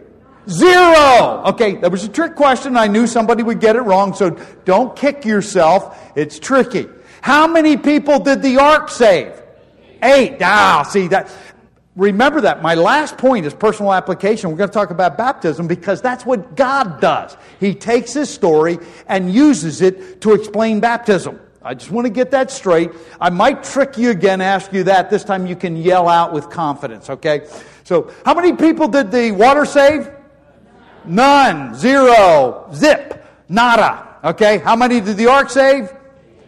[0.48, 1.42] Zero!
[1.46, 2.76] Okay, that was a trick question.
[2.76, 4.30] I knew somebody would get it wrong, so
[4.64, 5.98] don't kick yourself.
[6.14, 6.88] It's tricky.
[7.22, 9.40] How many people did the ark save?
[10.02, 10.38] Eight.
[10.40, 11.30] Ah, see that.
[11.96, 12.62] Remember that.
[12.62, 14.50] My last point is personal application.
[14.50, 17.36] We're going to talk about baptism because that's what God does.
[17.58, 21.38] He takes this story and uses it to explain baptism.
[21.62, 22.90] I just want to get that straight.
[23.20, 25.10] I might trick you again, ask you that.
[25.10, 27.46] This time you can yell out with confidence, okay?
[27.84, 30.10] So, how many people did the water save?
[31.04, 31.74] None.
[31.74, 32.70] Zero.
[32.72, 33.26] Zip.
[33.48, 34.16] Nada.
[34.24, 34.58] Okay?
[34.58, 35.92] How many did the ark save?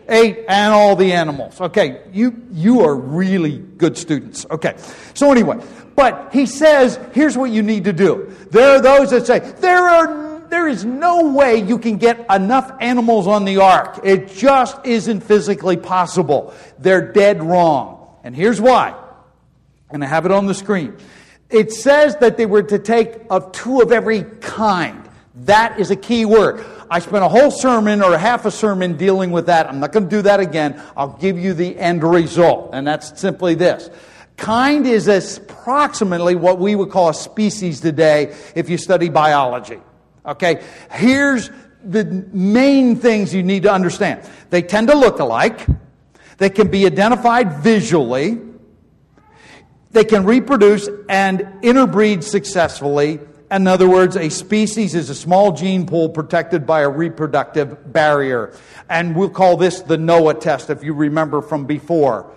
[0.09, 1.61] Eight, and all the animals.
[1.61, 4.47] Okay, you, you are really good students.
[4.51, 4.75] Okay,
[5.15, 5.59] so anyway,
[5.95, 8.35] but he says, here's what you need to do.
[8.51, 12.71] There are those that say, there are there is no way you can get enough
[12.79, 14.01] animals on the ark.
[14.05, 16.53] It just isn't physically possible.
[16.79, 18.19] They're dead wrong.
[18.23, 18.95] And here's why.
[19.89, 20.99] And I have it on the screen.
[21.49, 25.09] It says that they were to take of two of every kind.
[25.35, 26.63] That is a key word.
[26.93, 29.67] I spent a whole sermon or half a sermon dealing with that.
[29.67, 30.79] I'm not going to do that again.
[30.95, 33.89] I'll give you the end result, and that's simply this.
[34.37, 39.81] Kind is approximately what we would call a species today if you study biology.
[40.27, 40.63] Okay?
[40.91, 41.49] Here's
[41.83, 44.29] the main things you need to understand.
[44.51, 45.67] They tend to look alike.
[46.37, 48.39] They can be identified visually.
[49.93, 53.19] They can reproduce and interbreed successfully
[53.53, 58.55] In other words, a species is a small gene pool protected by a reproductive barrier.
[58.89, 62.33] And we'll call this the Noah test if you remember from before.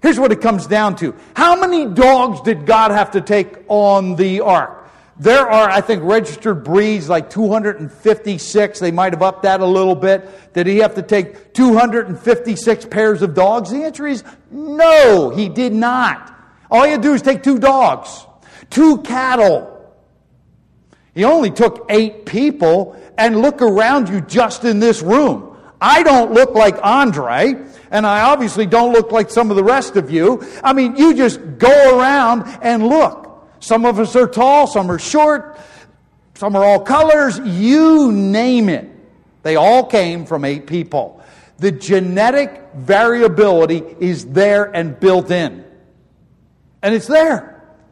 [0.00, 1.16] Here's what it comes down to.
[1.34, 4.88] How many dogs did God have to take on the ark?
[5.18, 8.78] There are, I think, registered breeds like 256.
[8.78, 10.54] They might have upped that a little bit.
[10.54, 13.70] Did he have to take 256 pairs of dogs?
[13.70, 16.32] The answer is no, he did not.
[16.70, 18.24] All you do is take two dogs,
[18.70, 19.79] two cattle.
[21.14, 25.56] He only took eight people, and look around you just in this room.
[25.80, 27.54] I don't look like Andre,
[27.90, 30.42] and I obviously don't look like some of the rest of you.
[30.62, 33.46] I mean, you just go around and look.
[33.60, 35.58] Some of us are tall, some are short,
[36.34, 38.88] some are all colors, you name it.
[39.42, 41.22] They all came from eight people.
[41.58, 45.64] The genetic variability is there and built in.
[46.82, 47.49] And it's there.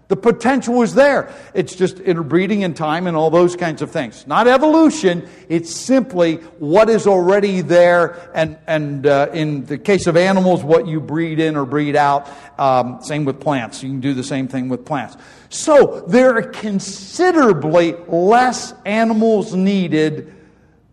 [0.09, 1.35] The potential is there.
[1.53, 4.27] It's just interbreeding in time and all those kinds of things.
[4.27, 8.31] Not evolution, it's simply what is already there.
[8.35, 12.27] And, and uh, in the case of animals, what you breed in or breed out.
[12.59, 13.83] Um, same with plants.
[13.83, 15.19] You can do the same thing with plants.
[15.51, 20.35] So there are considerably less animals needed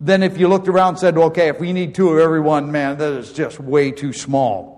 [0.01, 2.69] than if you looked around and said, okay, if we need two of every one,
[2.69, 4.74] man, that is just way too small.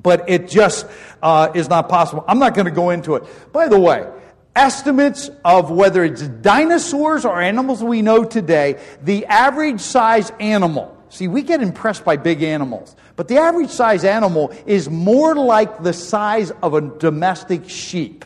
[0.00, 0.86] But it just
[1.22, 2.24] uh, is not possible.
[2.28, 3.24] I'm not going to go into it.
[3.52, 4.08] By the way,
[4.54, 11.28] estimates of whether it's dinosaurs or animals we know today, the average size animal, see,
[11.28, 15.92] we get impressed by big animals, but the average size animal is more like the
[15.92, 18.24] size of a domestic sheep.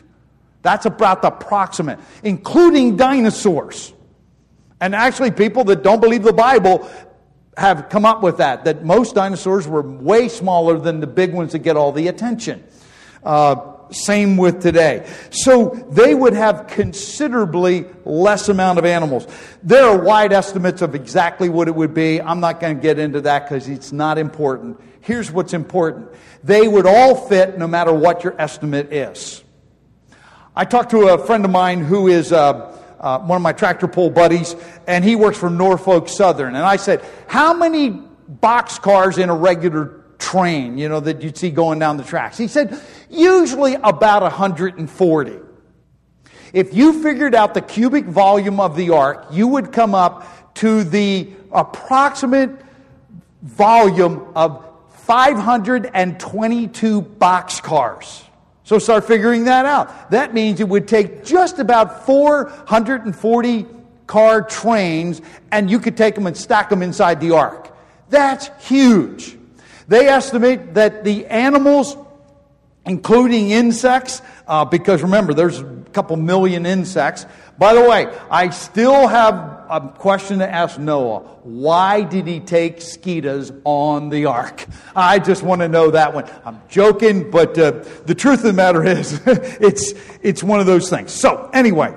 [0.63, 3.93] That's about the approximate, including dinosaurs.
[4.79, 6.89] And actually, people that don't believe the Bible
[7.57, 11.51] have come up with that, that most dinosaurs were way smaller than the big ones
[11.51, 12.63] that get all the attention.
[13.23, 15.07] Uh, same with today.
[15.29, 19.27] So they would have considerably less amount of animals.
[19.61, 22.21] There are wide estimates of exactly what it would be.
[22.21, 24.81] I'm not going to get into that because it's not important.
[25.01, 26.09] Here's what's important.
[26.43, 29.43] They would all fit no matter what your estimate is.
[30.55, 32.72] I talked to a friend of mine who is uh,
[33.03, 34.55] uh, one of my tractor pull buddies,
[34.87, 36.55] and he works for Norfolk Southern.
[36.55, 41.37] And I said, How many box cars in a regular train, you know, that you'd
[41.37, 42.37] see going down the tracks?
[42.37, 45.39] He said, Usually about 140.
[46.53, 50.85] If you figured out the cubic volume of the ark, you would come up to
[50.85, 52.51] the approximate
[53.41, 58.23] volume of 522 box cars.
[58.73, 60.09] So start figuring that out.
[60.09, 63.67] That means it would take just about 440
[64.07, 67.71] car trains and you could take them and stack them inside the ark.
[68.09, 69.37] That's huge.
[69.87, 71.95] They estimate that the animals,
[72.83, 77.27] including insects, uh, because remember, there's a couple million insects.
[77.59, 81.19] By the way, I still have a question to ask Noah.
[81.43, 84.65] Why did he take skeeters on the ark?
[84.95, 86.29] I just want to know that one.
[86.45, 90.89] I'm joking, but uh, the truth of the matter is, it's, it's one of those
[90.89, 91.11] things.
[91.11, 91.95] So, anyway,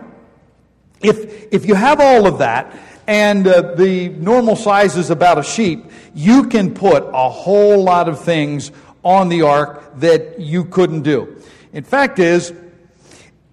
[1.00, 2.76] if, if you have all of that,
[3.06, 8.08] and uh, the normal size is about a sheep, you can put a whole lot
[8.08, 8.72] of things
[9.04, 11.40] on the ark that you couldn't do.
[11.72, 12.52] In fact, is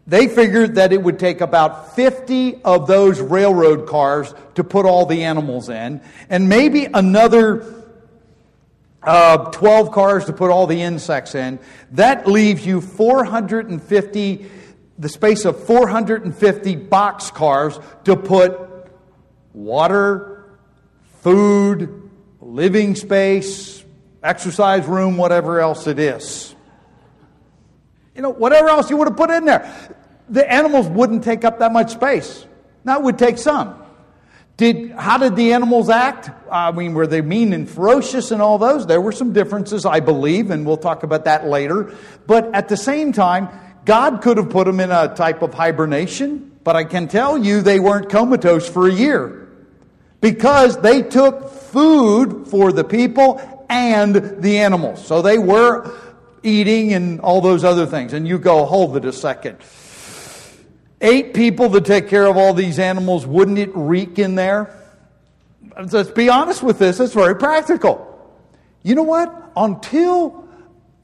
[0.05, 5.05] they figured that it would take about 50 of those railroad cars to put all
[5.05, 7.83] the animals in, and maybe another
[9.01, 11.59] uh, 12 cars to put all the insects in.
[11.91, 14.45] That leaves you 450,
[14.99, 18.59] the space of 450 box cars to put
[19.53, 20.45] water,
[21.21, 22.09] food,
[22.41, 23.83] living space,
[24.21, 26.55] exercise room, whatever else it is.
[28.15, 29.71] You know, whatever else you would have put in there.
[30.29, 32.45] The animals wouldn't take up that much space.
[32.85, 33.79] Now, it would take some.
[34.55, 36.29] Did, how did the animals act?
[36.51, 38.85] I mean, were they mean and ferocious and all those?
[38.85, 41.95] There were some differences, I believe, and we'll talk about that later.
[42.27, 43.49] But at the same time,
[43.85, 47.61] God could have put them in a type of hibernation, but I can tell you
[47.61, 49.49] they weren't comatose for a year
[50.21, 55.05] because they took food for the people and the animals.
[55.05, 55.91] So they were
[56.43, 58.13] eating and all those other things.
[58.13, 59.57] And you go, hold it a second.
[61.01, 64.79] Eight people to take care of all these animals, wouldn't it reek in there?
[65.91, 68.09] Let's be honest with this, it's very practical.
[68.83, 69.51] You know what?
[69.55, 70.47] Until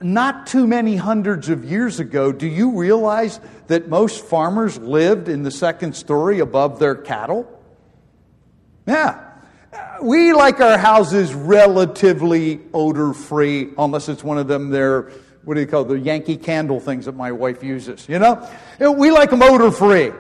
[0.02, 5.44] not too many hundreds of years ago, do you realize that most farmers lived in
[5.44, 7.48] the second story above their cattle?
[8.88, 9.26] Yeah.
[10.02, 15.12] We like our houses relatively odor free, unless it's one of them they're
[15.44, 18.48] what do you call the Yankee candle things that my wife uses, you know?
[18.80, 20.12] We like them odor free.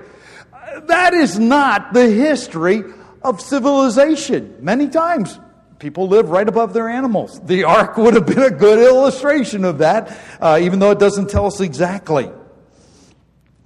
[0.88, 2.84] that is not the history
[3.22, 4.57] of civilization.
[4.61, 5.39] Many times,
[5.78, 7.39] people live right above their animals.
[7.41, 11.30] The ark would have been a good illustration of that, uh, even though it doesn't
[11.30, 12.32] tell us exactly.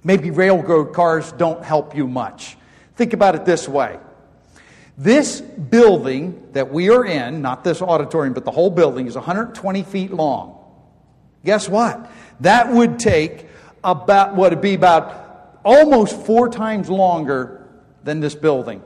[0.02, 2.56] Maybe railroad cars don't help you much.
[2.96, 3.98] Think about it this way.
[4.96, 9.82] This building that we are in, not this auditorium, but the whole building, is 120
[9.82, 10.63] feet long.
[11.44, 12.10] Guess what?
[12.40, 13.46] That would take
[13.82, 17.66] about what would be about almost four times longer
[18.02, 18.82] than this building.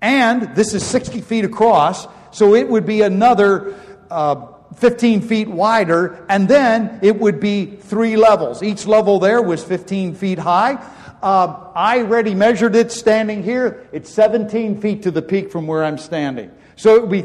[0.00, 3.74] And this is 60 feet across, so it would be another
[4.10, 4.46] uh,
[4.76, 8.62] 15 feet wider, and then it would be three levels.
[8.62, 10.74] Each level there was 15 feet high.
[11.22, 13.88] Uh, I already measured it standing here.
[13.92, 16.50] It's 17 feet to the peak from where I'm standing.
[16.76, 17.24] So it would be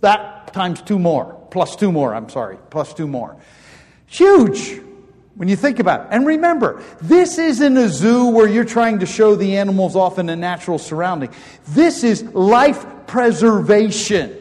[0.00, 3.36] that times two more, plus two more, I'm sorry, plus two more.
[4.06, 4.80] Huge
[5.36, 6.06] when you think about it.
[6.10, 10.28] And remember, this isn't a zoo where you're trying to show the animals off in
[10.28, 11.30] a natural surrounding.
[11.68, 14.40] This is life preservation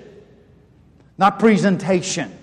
[1.20, 2.36] not presentation.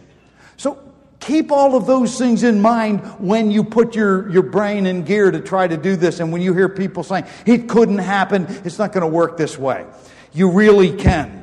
[0.58, 0.78] So
[1.18, 5.30] keep all of those things in mind when you put your, your brain in gear
[5.30, 6.20] to try to do this.
[6.20, 9.58] And when you hear people saying, it couldn't happen, it's not going to work this
[9.58, 9.86] way.
[10.34, 11.42] You really can.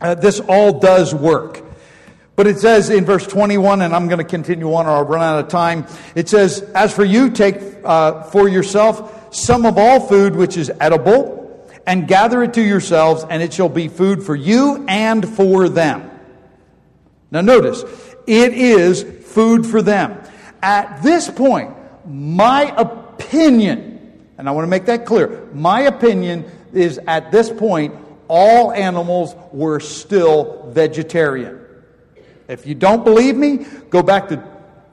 [0.00, 1.64] Uh, this all does work.
[2.38, 5.22] But it says in verse 21, and I'm going to continue on or I'll run
[5.22, 5.88] out of time.
[6.14, 10.70] It says, As for you, take uh, for yourself some of all food which is
[10.78, 15.68] edible, and gather it to yourselves, and it shall be food for you and for
[15.68, 16.12] them.
[17.32, 17.82] Now, notice,
[18.28, 20.22] it is food for them.
[20.62, 21.74] At this point,
[22.06, 27.96] my opinion, and I want to make that clear, my opinion is at this point,
[28.28, 31.64] all animals were still vegetarian.
[32.48, 34.42] If you don't believe me, go back to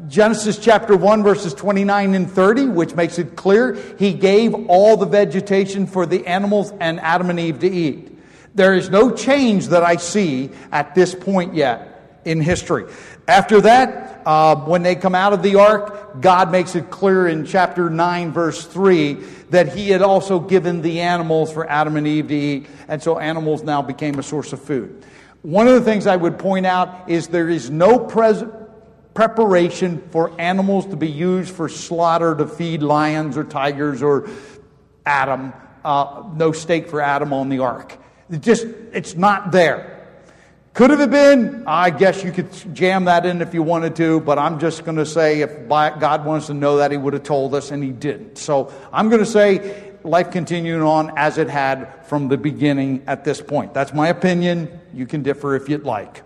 [0.09, 5.05] Genesis chapter 1, verses 29 and 30, which makes it clear he gave all the
[5.05, 8.11] vegetation for the animals and Adam and Eve to eat.
[8.53, 12.91] There is no change that I see at this point yet in history.
[13.25, 17.45] After that, uh, when they come out of the ark, God makes it clear in
[17.45, 19.13] chapter 9, verse 3,
[19.51, 23.17] that He had also given the animals for Adam and Eve to eat, and so
[23.17, 25.05] animals now became a source of food.
[25.45, 27.99] One of the things I would point out is there is no
[29.13, 34.27] preparation for animals to be used for slaughter to feed lions or tigers or
[35.05, 35.53] Adam.
[35.83, 37.95] Uh, no steak for Adam on the ark.
[38.31, 40.07] It just, it's not there.
[40.73, 41.65] Could have been?
[41.67, 44.97] I guess you could jam that in if you wanted to, but I'm just going
[44.97, 47.91] to say if God wants to know that, He would have told us, and He
[47.91, 48.39] didn't.
[48.39, 53.23] So I'm going to say life continuing on as it had from the beginning at
[53.23, 53.73] this point.
[53.73, 54.79] That's my opinion.
[54.93, 56.23] You can differ if you'd like.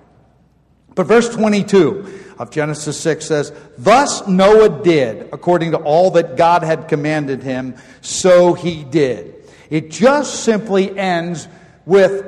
[0.96, 6.64] But verse 22 of Genesis 6 says, Thus Noah did, according to all that God
[6.64, 9.36] had commanded him, so he did.
[9.70, 11.48] It just simply ends
[11.86, 12.26] with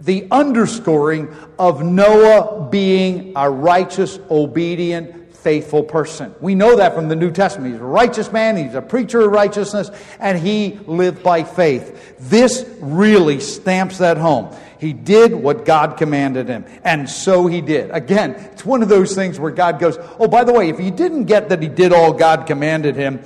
[0.00, 5.17] the underscoring of Noah being a righteous, obedient,
[5.48, 6.34] faithful person.
[6.42, 7.72] We know that from the New Testament.
[7.72, 9.90] He's a righteous man, he's a preacher of righteousness,
[10.20, 12.18] and he lived by faith.
[12.18, 14.54] This really stamps that home.
[14.78, 17.90] He did what God commanded him, and so he did.
[17.92, 20.90] Again, it's one of those things where God goes, Oh, by the way, if you
[20.90, 23.18] didn't get that he did all God commanded him,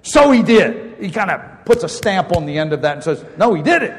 [0.00, 0.98] so he did.
[0.98, 3.60] He kind of puts a stamp on the end of that and says, No, he
[3.60, 3.94] did it.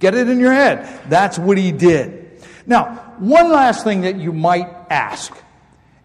[0.00, 1.08] Get it in your head.
[1.08, 2.42] That's what he did.
[2.66, 5.32] Now, one last thing that you might ask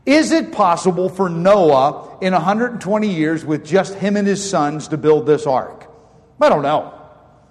[0.06, 4.97] Is it possible for Noah in 120 years with just him and his sons to
[4.97, 5.89] build this ark?
[6.41, 6.93] I don't know.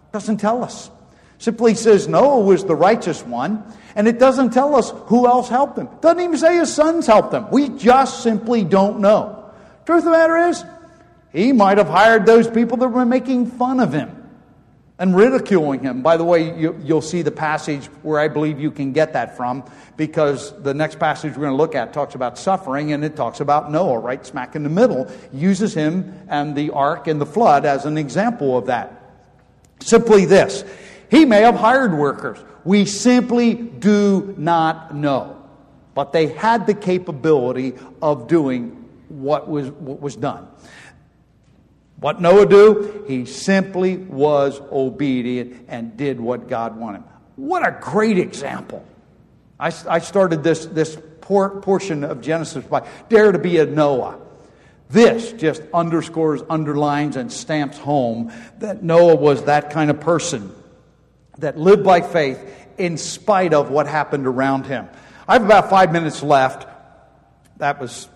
[0.09, 0.91] It doesn't tell us.
[1.39, 3.65] Simply says Noah was the righteous one,
[3.97, 5.87] and it doesn't tell us who else helped him.
[5.87, 7.51] It doesn't even say his sons helped him.
[7.51, 9.51] We just simply don't know.
[9.87, 10.63] Truth of the matter is,
[11.33, 14.22] he might have hired those people that were making fun of him
[15.03, 16.01] and ridiculing him.
[16.01, 19.37] By the way, you, will see the passage where I believe you can get that
[19.37, 19.65] from
[19.97, 23.41] because the next passage we're going to look at talks about suffering and it talks
[23.41, 27.67] about Noah, right smack in the middle, uses him and the ark and the flood
[27.67, 29.17] as an example of that.
[29.81, 30.63] Simply this
[31.11, 32.39] he may have hired workers.
[32.63, 35.37] We simply do not know.
[35.95, 40.47] But they had the capability of doing what was, what was done.
[42.03, 43.05] What Noah do?
[43.07, 47.05] He simply was obedient and did what God wanted.
[47.37, 48.85] What a great example.
[49.59, 54.19] I, I started this, this por- portion of Genesis by dare to be a Noah.
[54.91, 60.53] This just underscores, underlines, and stamps home that Noah was that kind of person
[61.39, 64.89] that lived by faith in spite of what happened around him.
[65.29, 66.67] I have about five minutes left.
[67.59, 68.09] That was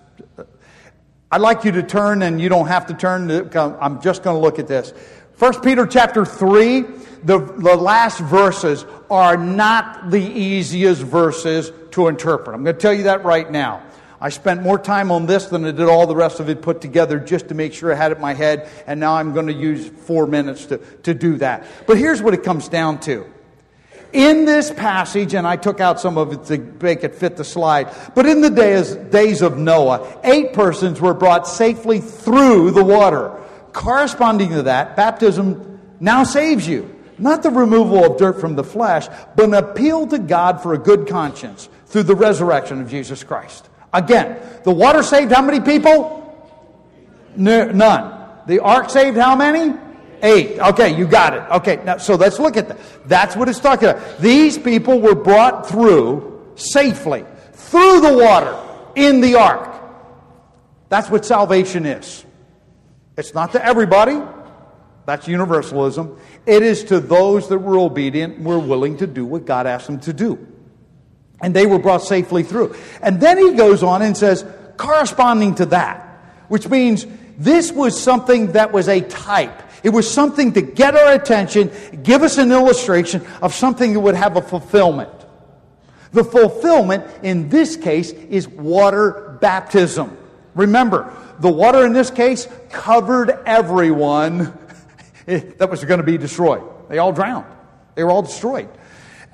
[1.30, 3.30] I'd like you to turn, and you don't have to turn.
[3.56, 4.92] I'm just going to look at this.
[5.38, 6.82] 1 Peter chapter 3,
[7.24, 12.54] the, the last verses are not the easiest verses to interpret.
[12.54, 13.82] I'm going to tell you that right now.
[14.20, 16.80] I spent more time on this than I did all the rest of it put
[16.80, 19.48] together just to make sure I had it in my head, and now I'm going
[19.48, 21.66] to use four minutes to, to do that.
[21.86, 23.26] But here's what it comes down to.
[24.16, 27.44] In this passage, and I took out some of it to make it fit the
[27.44, 32.82] slide, but in the days, days of Noah, eight persons were brought safely through the
[32.82, 33.38] water.
[33.74, 36.96] Corresponding to that, baptism now saves you.
[37.18, 39.06] Not the removal of dirt from the flesh,
[39.36, 43.68] but an appeal to God for a good conscience through the resurrection of Jesus Christ.
[43.92, 46.22] Again, the water saved how many people?
[47.36, 48.46] None.
[48.46, 49.78] The ark saved how many?
[50.22, 50.58] Eight.
[50.58, 51.42] Okay, you got it.
[51.56, 52.78] Okay, now, so let's look at that.
[53.06, 54.18] That's what it's talking about.
[54.18, 58.56] These people were brought through safely, through the water,
[58.94, 59.74] in the ark.
[60.88, 62.24] That's what salvation is.
[63.16, 64.20] It's not to everybody.
[65.06, 66.18] That's universalism.
[66.46, 69.86] It is to those that were obedient and were willing to do what God asked
[69.86, 70.46] them to do.
[71.40, 72.74] And they were brought safely through.
[73.02, 74.44] And then he goes on and says,
[74.76, 76.02] corresponding to that,
[76.48, 77.06] which means
[77.38, 79.62] this was something that was a type.
[79.82, 81.70] It was something to get our attention,
[82.02, 85.10] give us an illustration of something that would have a fulfillment.
[86.12, 90.16] The fulfillment in this case is water baptism.
[90.54, 94.56] Remember, the water in this case covered everyone
[95.26, 96.62] that was going to be destroyed.
[96.88, 97.46] They all drowned.
[97.94, 98.68] They were all destroyed.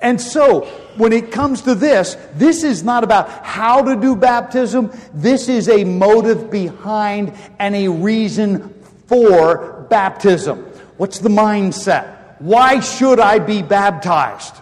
[0.01, 0.65] And so,
[0.97, 4.91] when it comes to this, this is not about how to do baptism.
[5.13, 8.73] This is a motive behind and a reason
[9.07, 10.59] for baptism.
[10.97, 12.17] What's the mindset?
[12.39, 14.55] Why should I be baptized?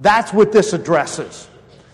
[0.00, 1.48] That's what this addresses.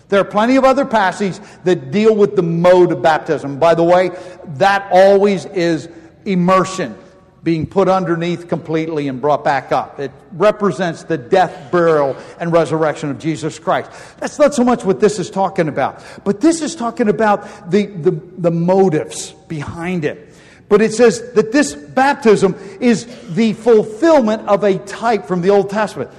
[0.09, 3.59] There are plenty of other passages that deal with the mode of baptism.
[3.59, 4.09] By the way,
[4.55, 5.87] that always is
[6.25, 6.97] immersion,
[7.43, 9.99] being put underneath completely and brought back up.
[9.99, 13.91] It represents the death, burial, and resurrection of Jesus Christ.
[14.19, 17.85] That's not so much what this is talking about, but this is talking about the,
[17.85, 20.28] the, the motives behind it.
[20.69, 25.69] But it says that this baptism is the fulfillment of a type from the Old
[25.71, 26.11] Testament.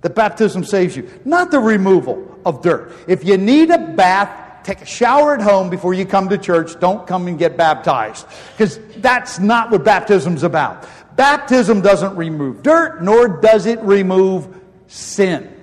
[0.00, 2.92] The baptism saves you, not the removal of dirt.
[3.06, 6.78] If you need a bath, take a shower at home before you come to church.
[6.80, 8.26] Don't come and get baptized.
[8.52, 10.86] Because that's not what baptism's about.
[11.16, 15.54] Baptism doesn't remove dirt, nor does it remove sin.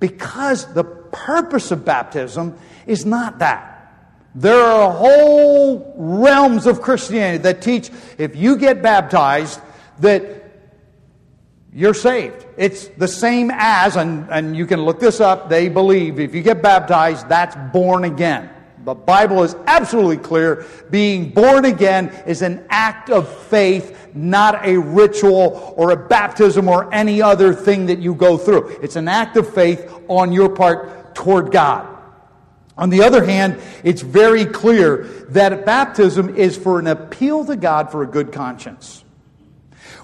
[0.00, 3.71] Because the purpose of baptism is not that.
[4.34, 9.60] There are whole realms of Christianity that teach if you get baptized,
[10.00, 10.42] that
[11.74, 12.46] you're saved.
[12.56, 16.42] It's the same as, and, and you can look this up, they believe if you
[16.42, 18.50] get baptized, that's born again.
[18.84, 20.66] The Bible is absolutely clear.
[20.90, 26.92] Being born again is an act of faith, not a ritual or a baptism or
[26.92, 28.78] any other thing that you go through.
[28.82, 31.91] It's an act of faith on your part toward God.
[32.82, 37.92] On the other hand, it's very clear that baptism is for an appeal to God
[37.92, 39.04] for a good conscience.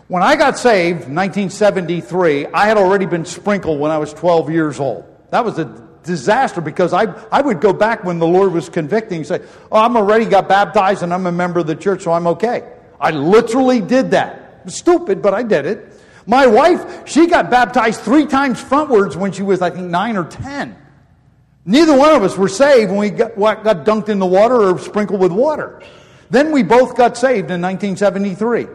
[0.06, 4.50] When I got saved in 1973, I had already been sprinkled when I was 12
[4.50, 5.12] years old.
[5.30, 5.64] That was a
[6.04, 9.80] disaster because I, I would go back when the Lord was convicting and say, Oh,
[9.80, 12.62] I'm already got baptized and I'm a member of the church, so I'm okay.
[13.00, 14.70] I literally did that.
[14.70, 16.00] stupid, but I did it.
[16.26, 20.26] My wife, she got baptized three times frontwards when she was, I think, nine or
[20.26, 20.76] ten.
[21.64, 24.78] Neither one of us were saved when we got, got dunked in the water or
[24.78, 25.82] sprinkled with water.
[26.30, 28.66] Then we both got saved in 1973.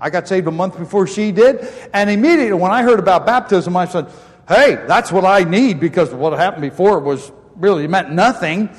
[0.00, 1.68] I got saved a month before she did.
[1.92, 4.10] And immediately when I heard about baptism, I said,
[4.48, 8.70] hey, that's what I need because what happened before was really meant nothing.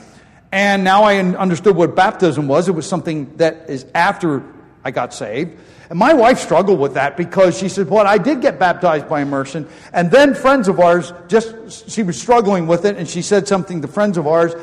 [0.52, 2.68] And now I understood what baptism was.
[2.68, 4.44] It was something that is after
[4.84, 5.60] I got saved.
[5.92, 9.20] And my wife struggled with that because she said, Well, I did get baptized by
[9.20, 9.68] immersion.
[9.92, 13.82] And then friends of ours, just, she was struggling with it, and she said something
[13.82, 14.54] to friends of ours.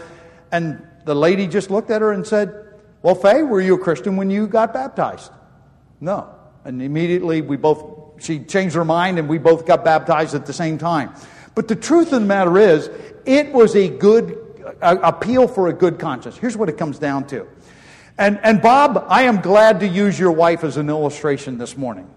[0.50, 2.54] And the lady just looked at her and said,
[3.02, 5.30] Well, Faye, were you a Christian when you got baptized?
[6.00, 6.34] No.
[6.64, 10.54] And immediately we both, she changed her mind and we both got baptized at the
[10.54, 11.14] same time.
[11.54, 12.88] But the truth of the matter is,
[13.26, 14.48] it was a good
[14.80, 16.36] a, appeal for a good conscience.
[16.36, 17.46] Here's what it comes down to.
[18.18, 22.10] And, and Bob, I am glad to use your wife as an illustration this morning.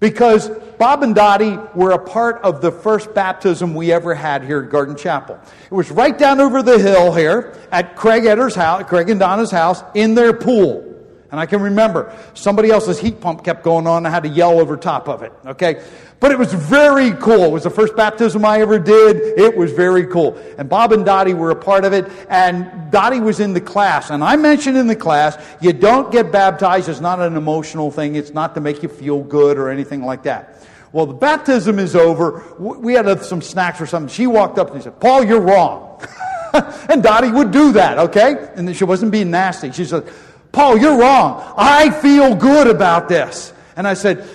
[0.00, 4.62] Because Bob and Dottie were a part of the first baptism we ever had here
[4.62, 5.38] at Garden Chapel.
[5.66, 9.50] It was right down over the hill here at Craig Etter's house, Craig and Donna's
[9.50, 10.89] house, in their pool.
[11.30, 14.04] And I can remember somebody else's heat pump kept going on.
[14.04, 15.32] I had to yell over top of it.
[15.46, 15.82] Okay.
[16.18, 17.44] But it was very cool.
[17.44, 19.38] It was the first baptism I ever did.
[19.38, 20.36] It was very cool.
[20.58, 22.10] And Bob and Dottie were a part of it.
[22.28, 24.10] And Dottie was in the class.
[24.10, 26.88] And I mentioned in the class, you don't get baptized.
[26.88, 28.16] It's not an emotional thing.
[28.16, 30.56] It's not to make you feel good or anything like that.
[30.92, 32.42] Well, the baptism is over.
[32.58, 34.12] We had some snacks or something.
[34.12, 36.04] She walked up and said, Paul, you're wrong.
[36.88, 38.50] and Dottie would do that, okay?
[38.56, 39.70] And she wasn't being nasty.
[39.70, 40.08] She said,
[40.52, 41.54] Paul, you're wrong.
[41.56, 43.52] I feel good about this.
[43.76, 44.28] And I said,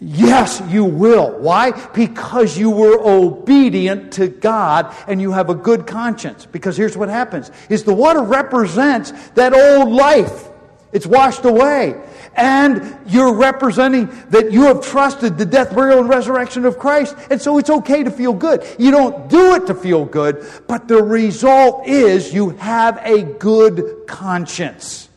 [0.00, 1.32] Yes, you will.
[1.40, 1.72] Why?
[1.88, 6.46] Because you were obedient to God and you have a good conscience.
[6.46, 10.48] Because here's what happens is the water represents that old life.
[10.92, 12.00] It's washed away.
[12.34, 17.16] And you're representing that you have trusted the death, burial, and resurrection of Christ.
[17.28, 18.64] And so it's okay to feel good.
[18.78, 24.04] You don't do it to feel good, but the result is you have a good
[24.06, 25.07] conscience.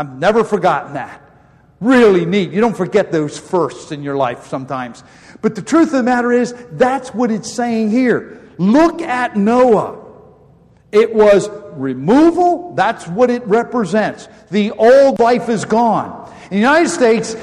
[0.00, 1.20] I've never forgotten that.
[1.78, 2.52] Really neat.
[2.52, 5.04] You don't forget those firsts in your life sometimes.
[5.42, 8.40] But the truth of the matter is, that's what it's saying here.
[8.56, 10.02] Look at Noah.
[10.90, 14.26] It was removal, that's what it represents.
[14.50, 16.32] The old life is gone.
[16.44, 17.36] In the United States,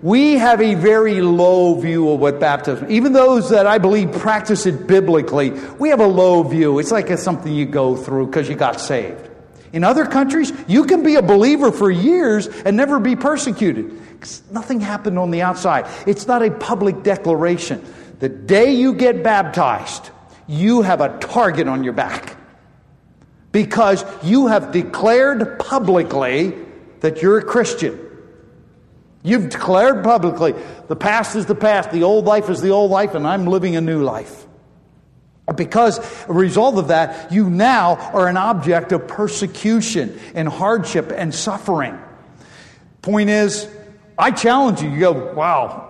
[0.00, 4.66] we have a very low view of what baptism even those that i believe practice
[4.66, 8.46] it biblically we have a low view it's like it's something you go through because
[8.46, 9.30] you got saved
[9.76, 14.00] in other countries you can be a believer for years and never be persecuted
[14.50, 17.84] nothing happened on the outside it's not a public declaration
[18.18, 20.10] the day you get baptized
[20.46, 22.36] you have a target on your back
[23.56, 26.54] because you have declared publicly
[27.00, 27.98] that you're a Christian.
[29.22, 30.54] You've declared publicly
[30.88, 33.74] the past is the past, the old life is the old life, and I'm living
[33.74, 34.45] a new life.
[35.54, 41.32] Because a result of that, you now are an object of persecution and hardship and
[41.32, 41.96] suffering.
[43.02, 43.68] Point is,
[44.18, 44.90] I challenge you.
[44.90, 45.86] You go, wow,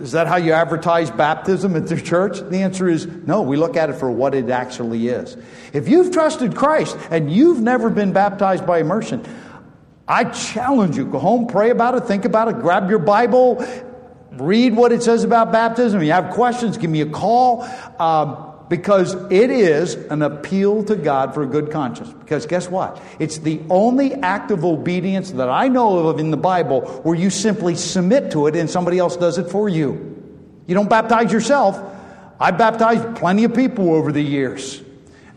[0.00, 2.40] is that how you advertise baptism at the church?
[2.40, 3.42] The answer is no.
[3.42, 5.36] We look at it for what it actually is.
[5.72, 9.24] If you've trusted Christ and you've never been baptized by immersion,
[10.06, 13.64] I challenge you go home, pray about it, think about it, grab your Bible,
[14.32, 16.00] read what it says about baptism.
[16.00, 17.62] If you have questions, give me a call.
[17.98, 22.10] Um, because it is an appeal to God for a good conscience.
[22.10, 23.00] Because guess what?
[23.18, 27.30] It's the only act of obedience that I know of in the Bible where you
[27.30, 30.14] simply submit to it and somebody else does it for you.
[30.66, 31.80] You don't baptize yourself.
[32.38, 34.82] I baptized plenty of people over the years.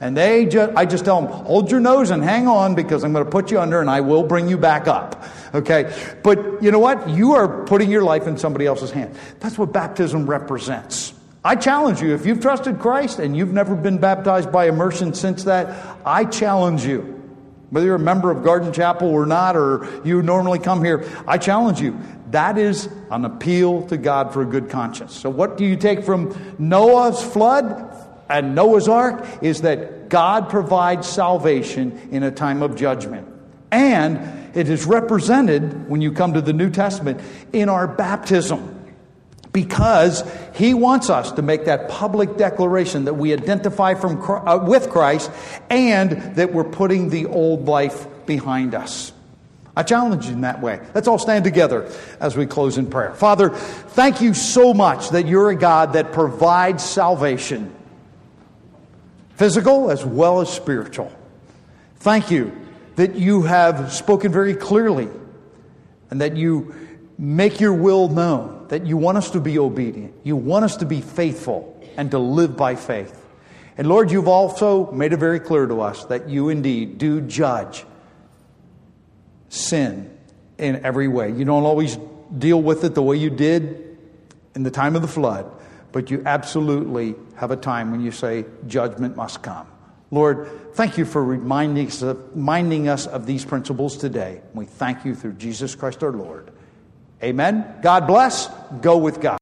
[0.02, 3.14] And they just, I just tell them, hold your nose and hang on because I'm
[3.14, 5.24] going to put you under and I will bring you back up.
[5.54, 5.94] Okay?
[6.24, 7.08] But you know what?
[7.08, 9.16] You are putting your life in somebody else's hand.
[9.40, 11.14] That's what baptism represents.
[11.44, 15.46] I challenge you, if you've trusted Christ and you've never been baptized by immersion since
[15.46, 17.18] that, I challenge you.
[17.72, 21.38] Whether you're a member of Garden Chapel or not, or you normally come here, I
[21.38, 21.98] challenge you.
[22.30, 25.16] That is an appeal to God for a good conscience.
[25.16, 27.98] So, what do you take from Noah's flood
[28.30, 29.26] and Noah's ark?
[29.42, 33.28] Is that God provides salvation in a time of judgment.
[33.72, 37.22] And it is represented, when you come to the New Testament,
[37.54, 38.81] in our baptism
[39.54, 40.24] because
[40.56, 45.30] he wants us to make that public declaration that we identify from, uh, with Christ
[45.70, 49.12] and that we're putting the old life behind us.
[49.76, 50.82] I challenge you in that way.
[50.94, 51.90] Let's all stand together
[52.20, 53.14] as we close in prayer.
[53.14, 57.74] Father, thank you so much that you're a God that provides salvation,
[59.36, 61.12] physical as well as spiritual.
[61.98, 62.52] Thank you
[62.96, 65.08] that you have spoken very clearly
[66.10, 66.76] and that you
[67.22, 70.12] make your will known that you want us to be obedient.
[70.24, 73.16] You want us to be faithful and to live by faith.
[73.78, 77.86] And Lord, you've also made it very clear to us that you indeed do judge
[79.50, 80.18] sin
[80.58, 81.32] in every way.
[81.32, 81.96] You don't always
[82.36, 83.98] deal with it the way you did
[84.56, 85.50] in the time of the flood,
[85.92, 89.68] but you absolutely have a time when you say judgment must come.
[90.10, 94.42] Lord, thank you for reminding us, of, reminding us of these principles today.
[94.56, 96.52] We thank you through Jesus Christ our Lord.
[97.24, 97.66] Amen.
[97.82, 98.48] God bless.
[98.82, 99.40] Go with God.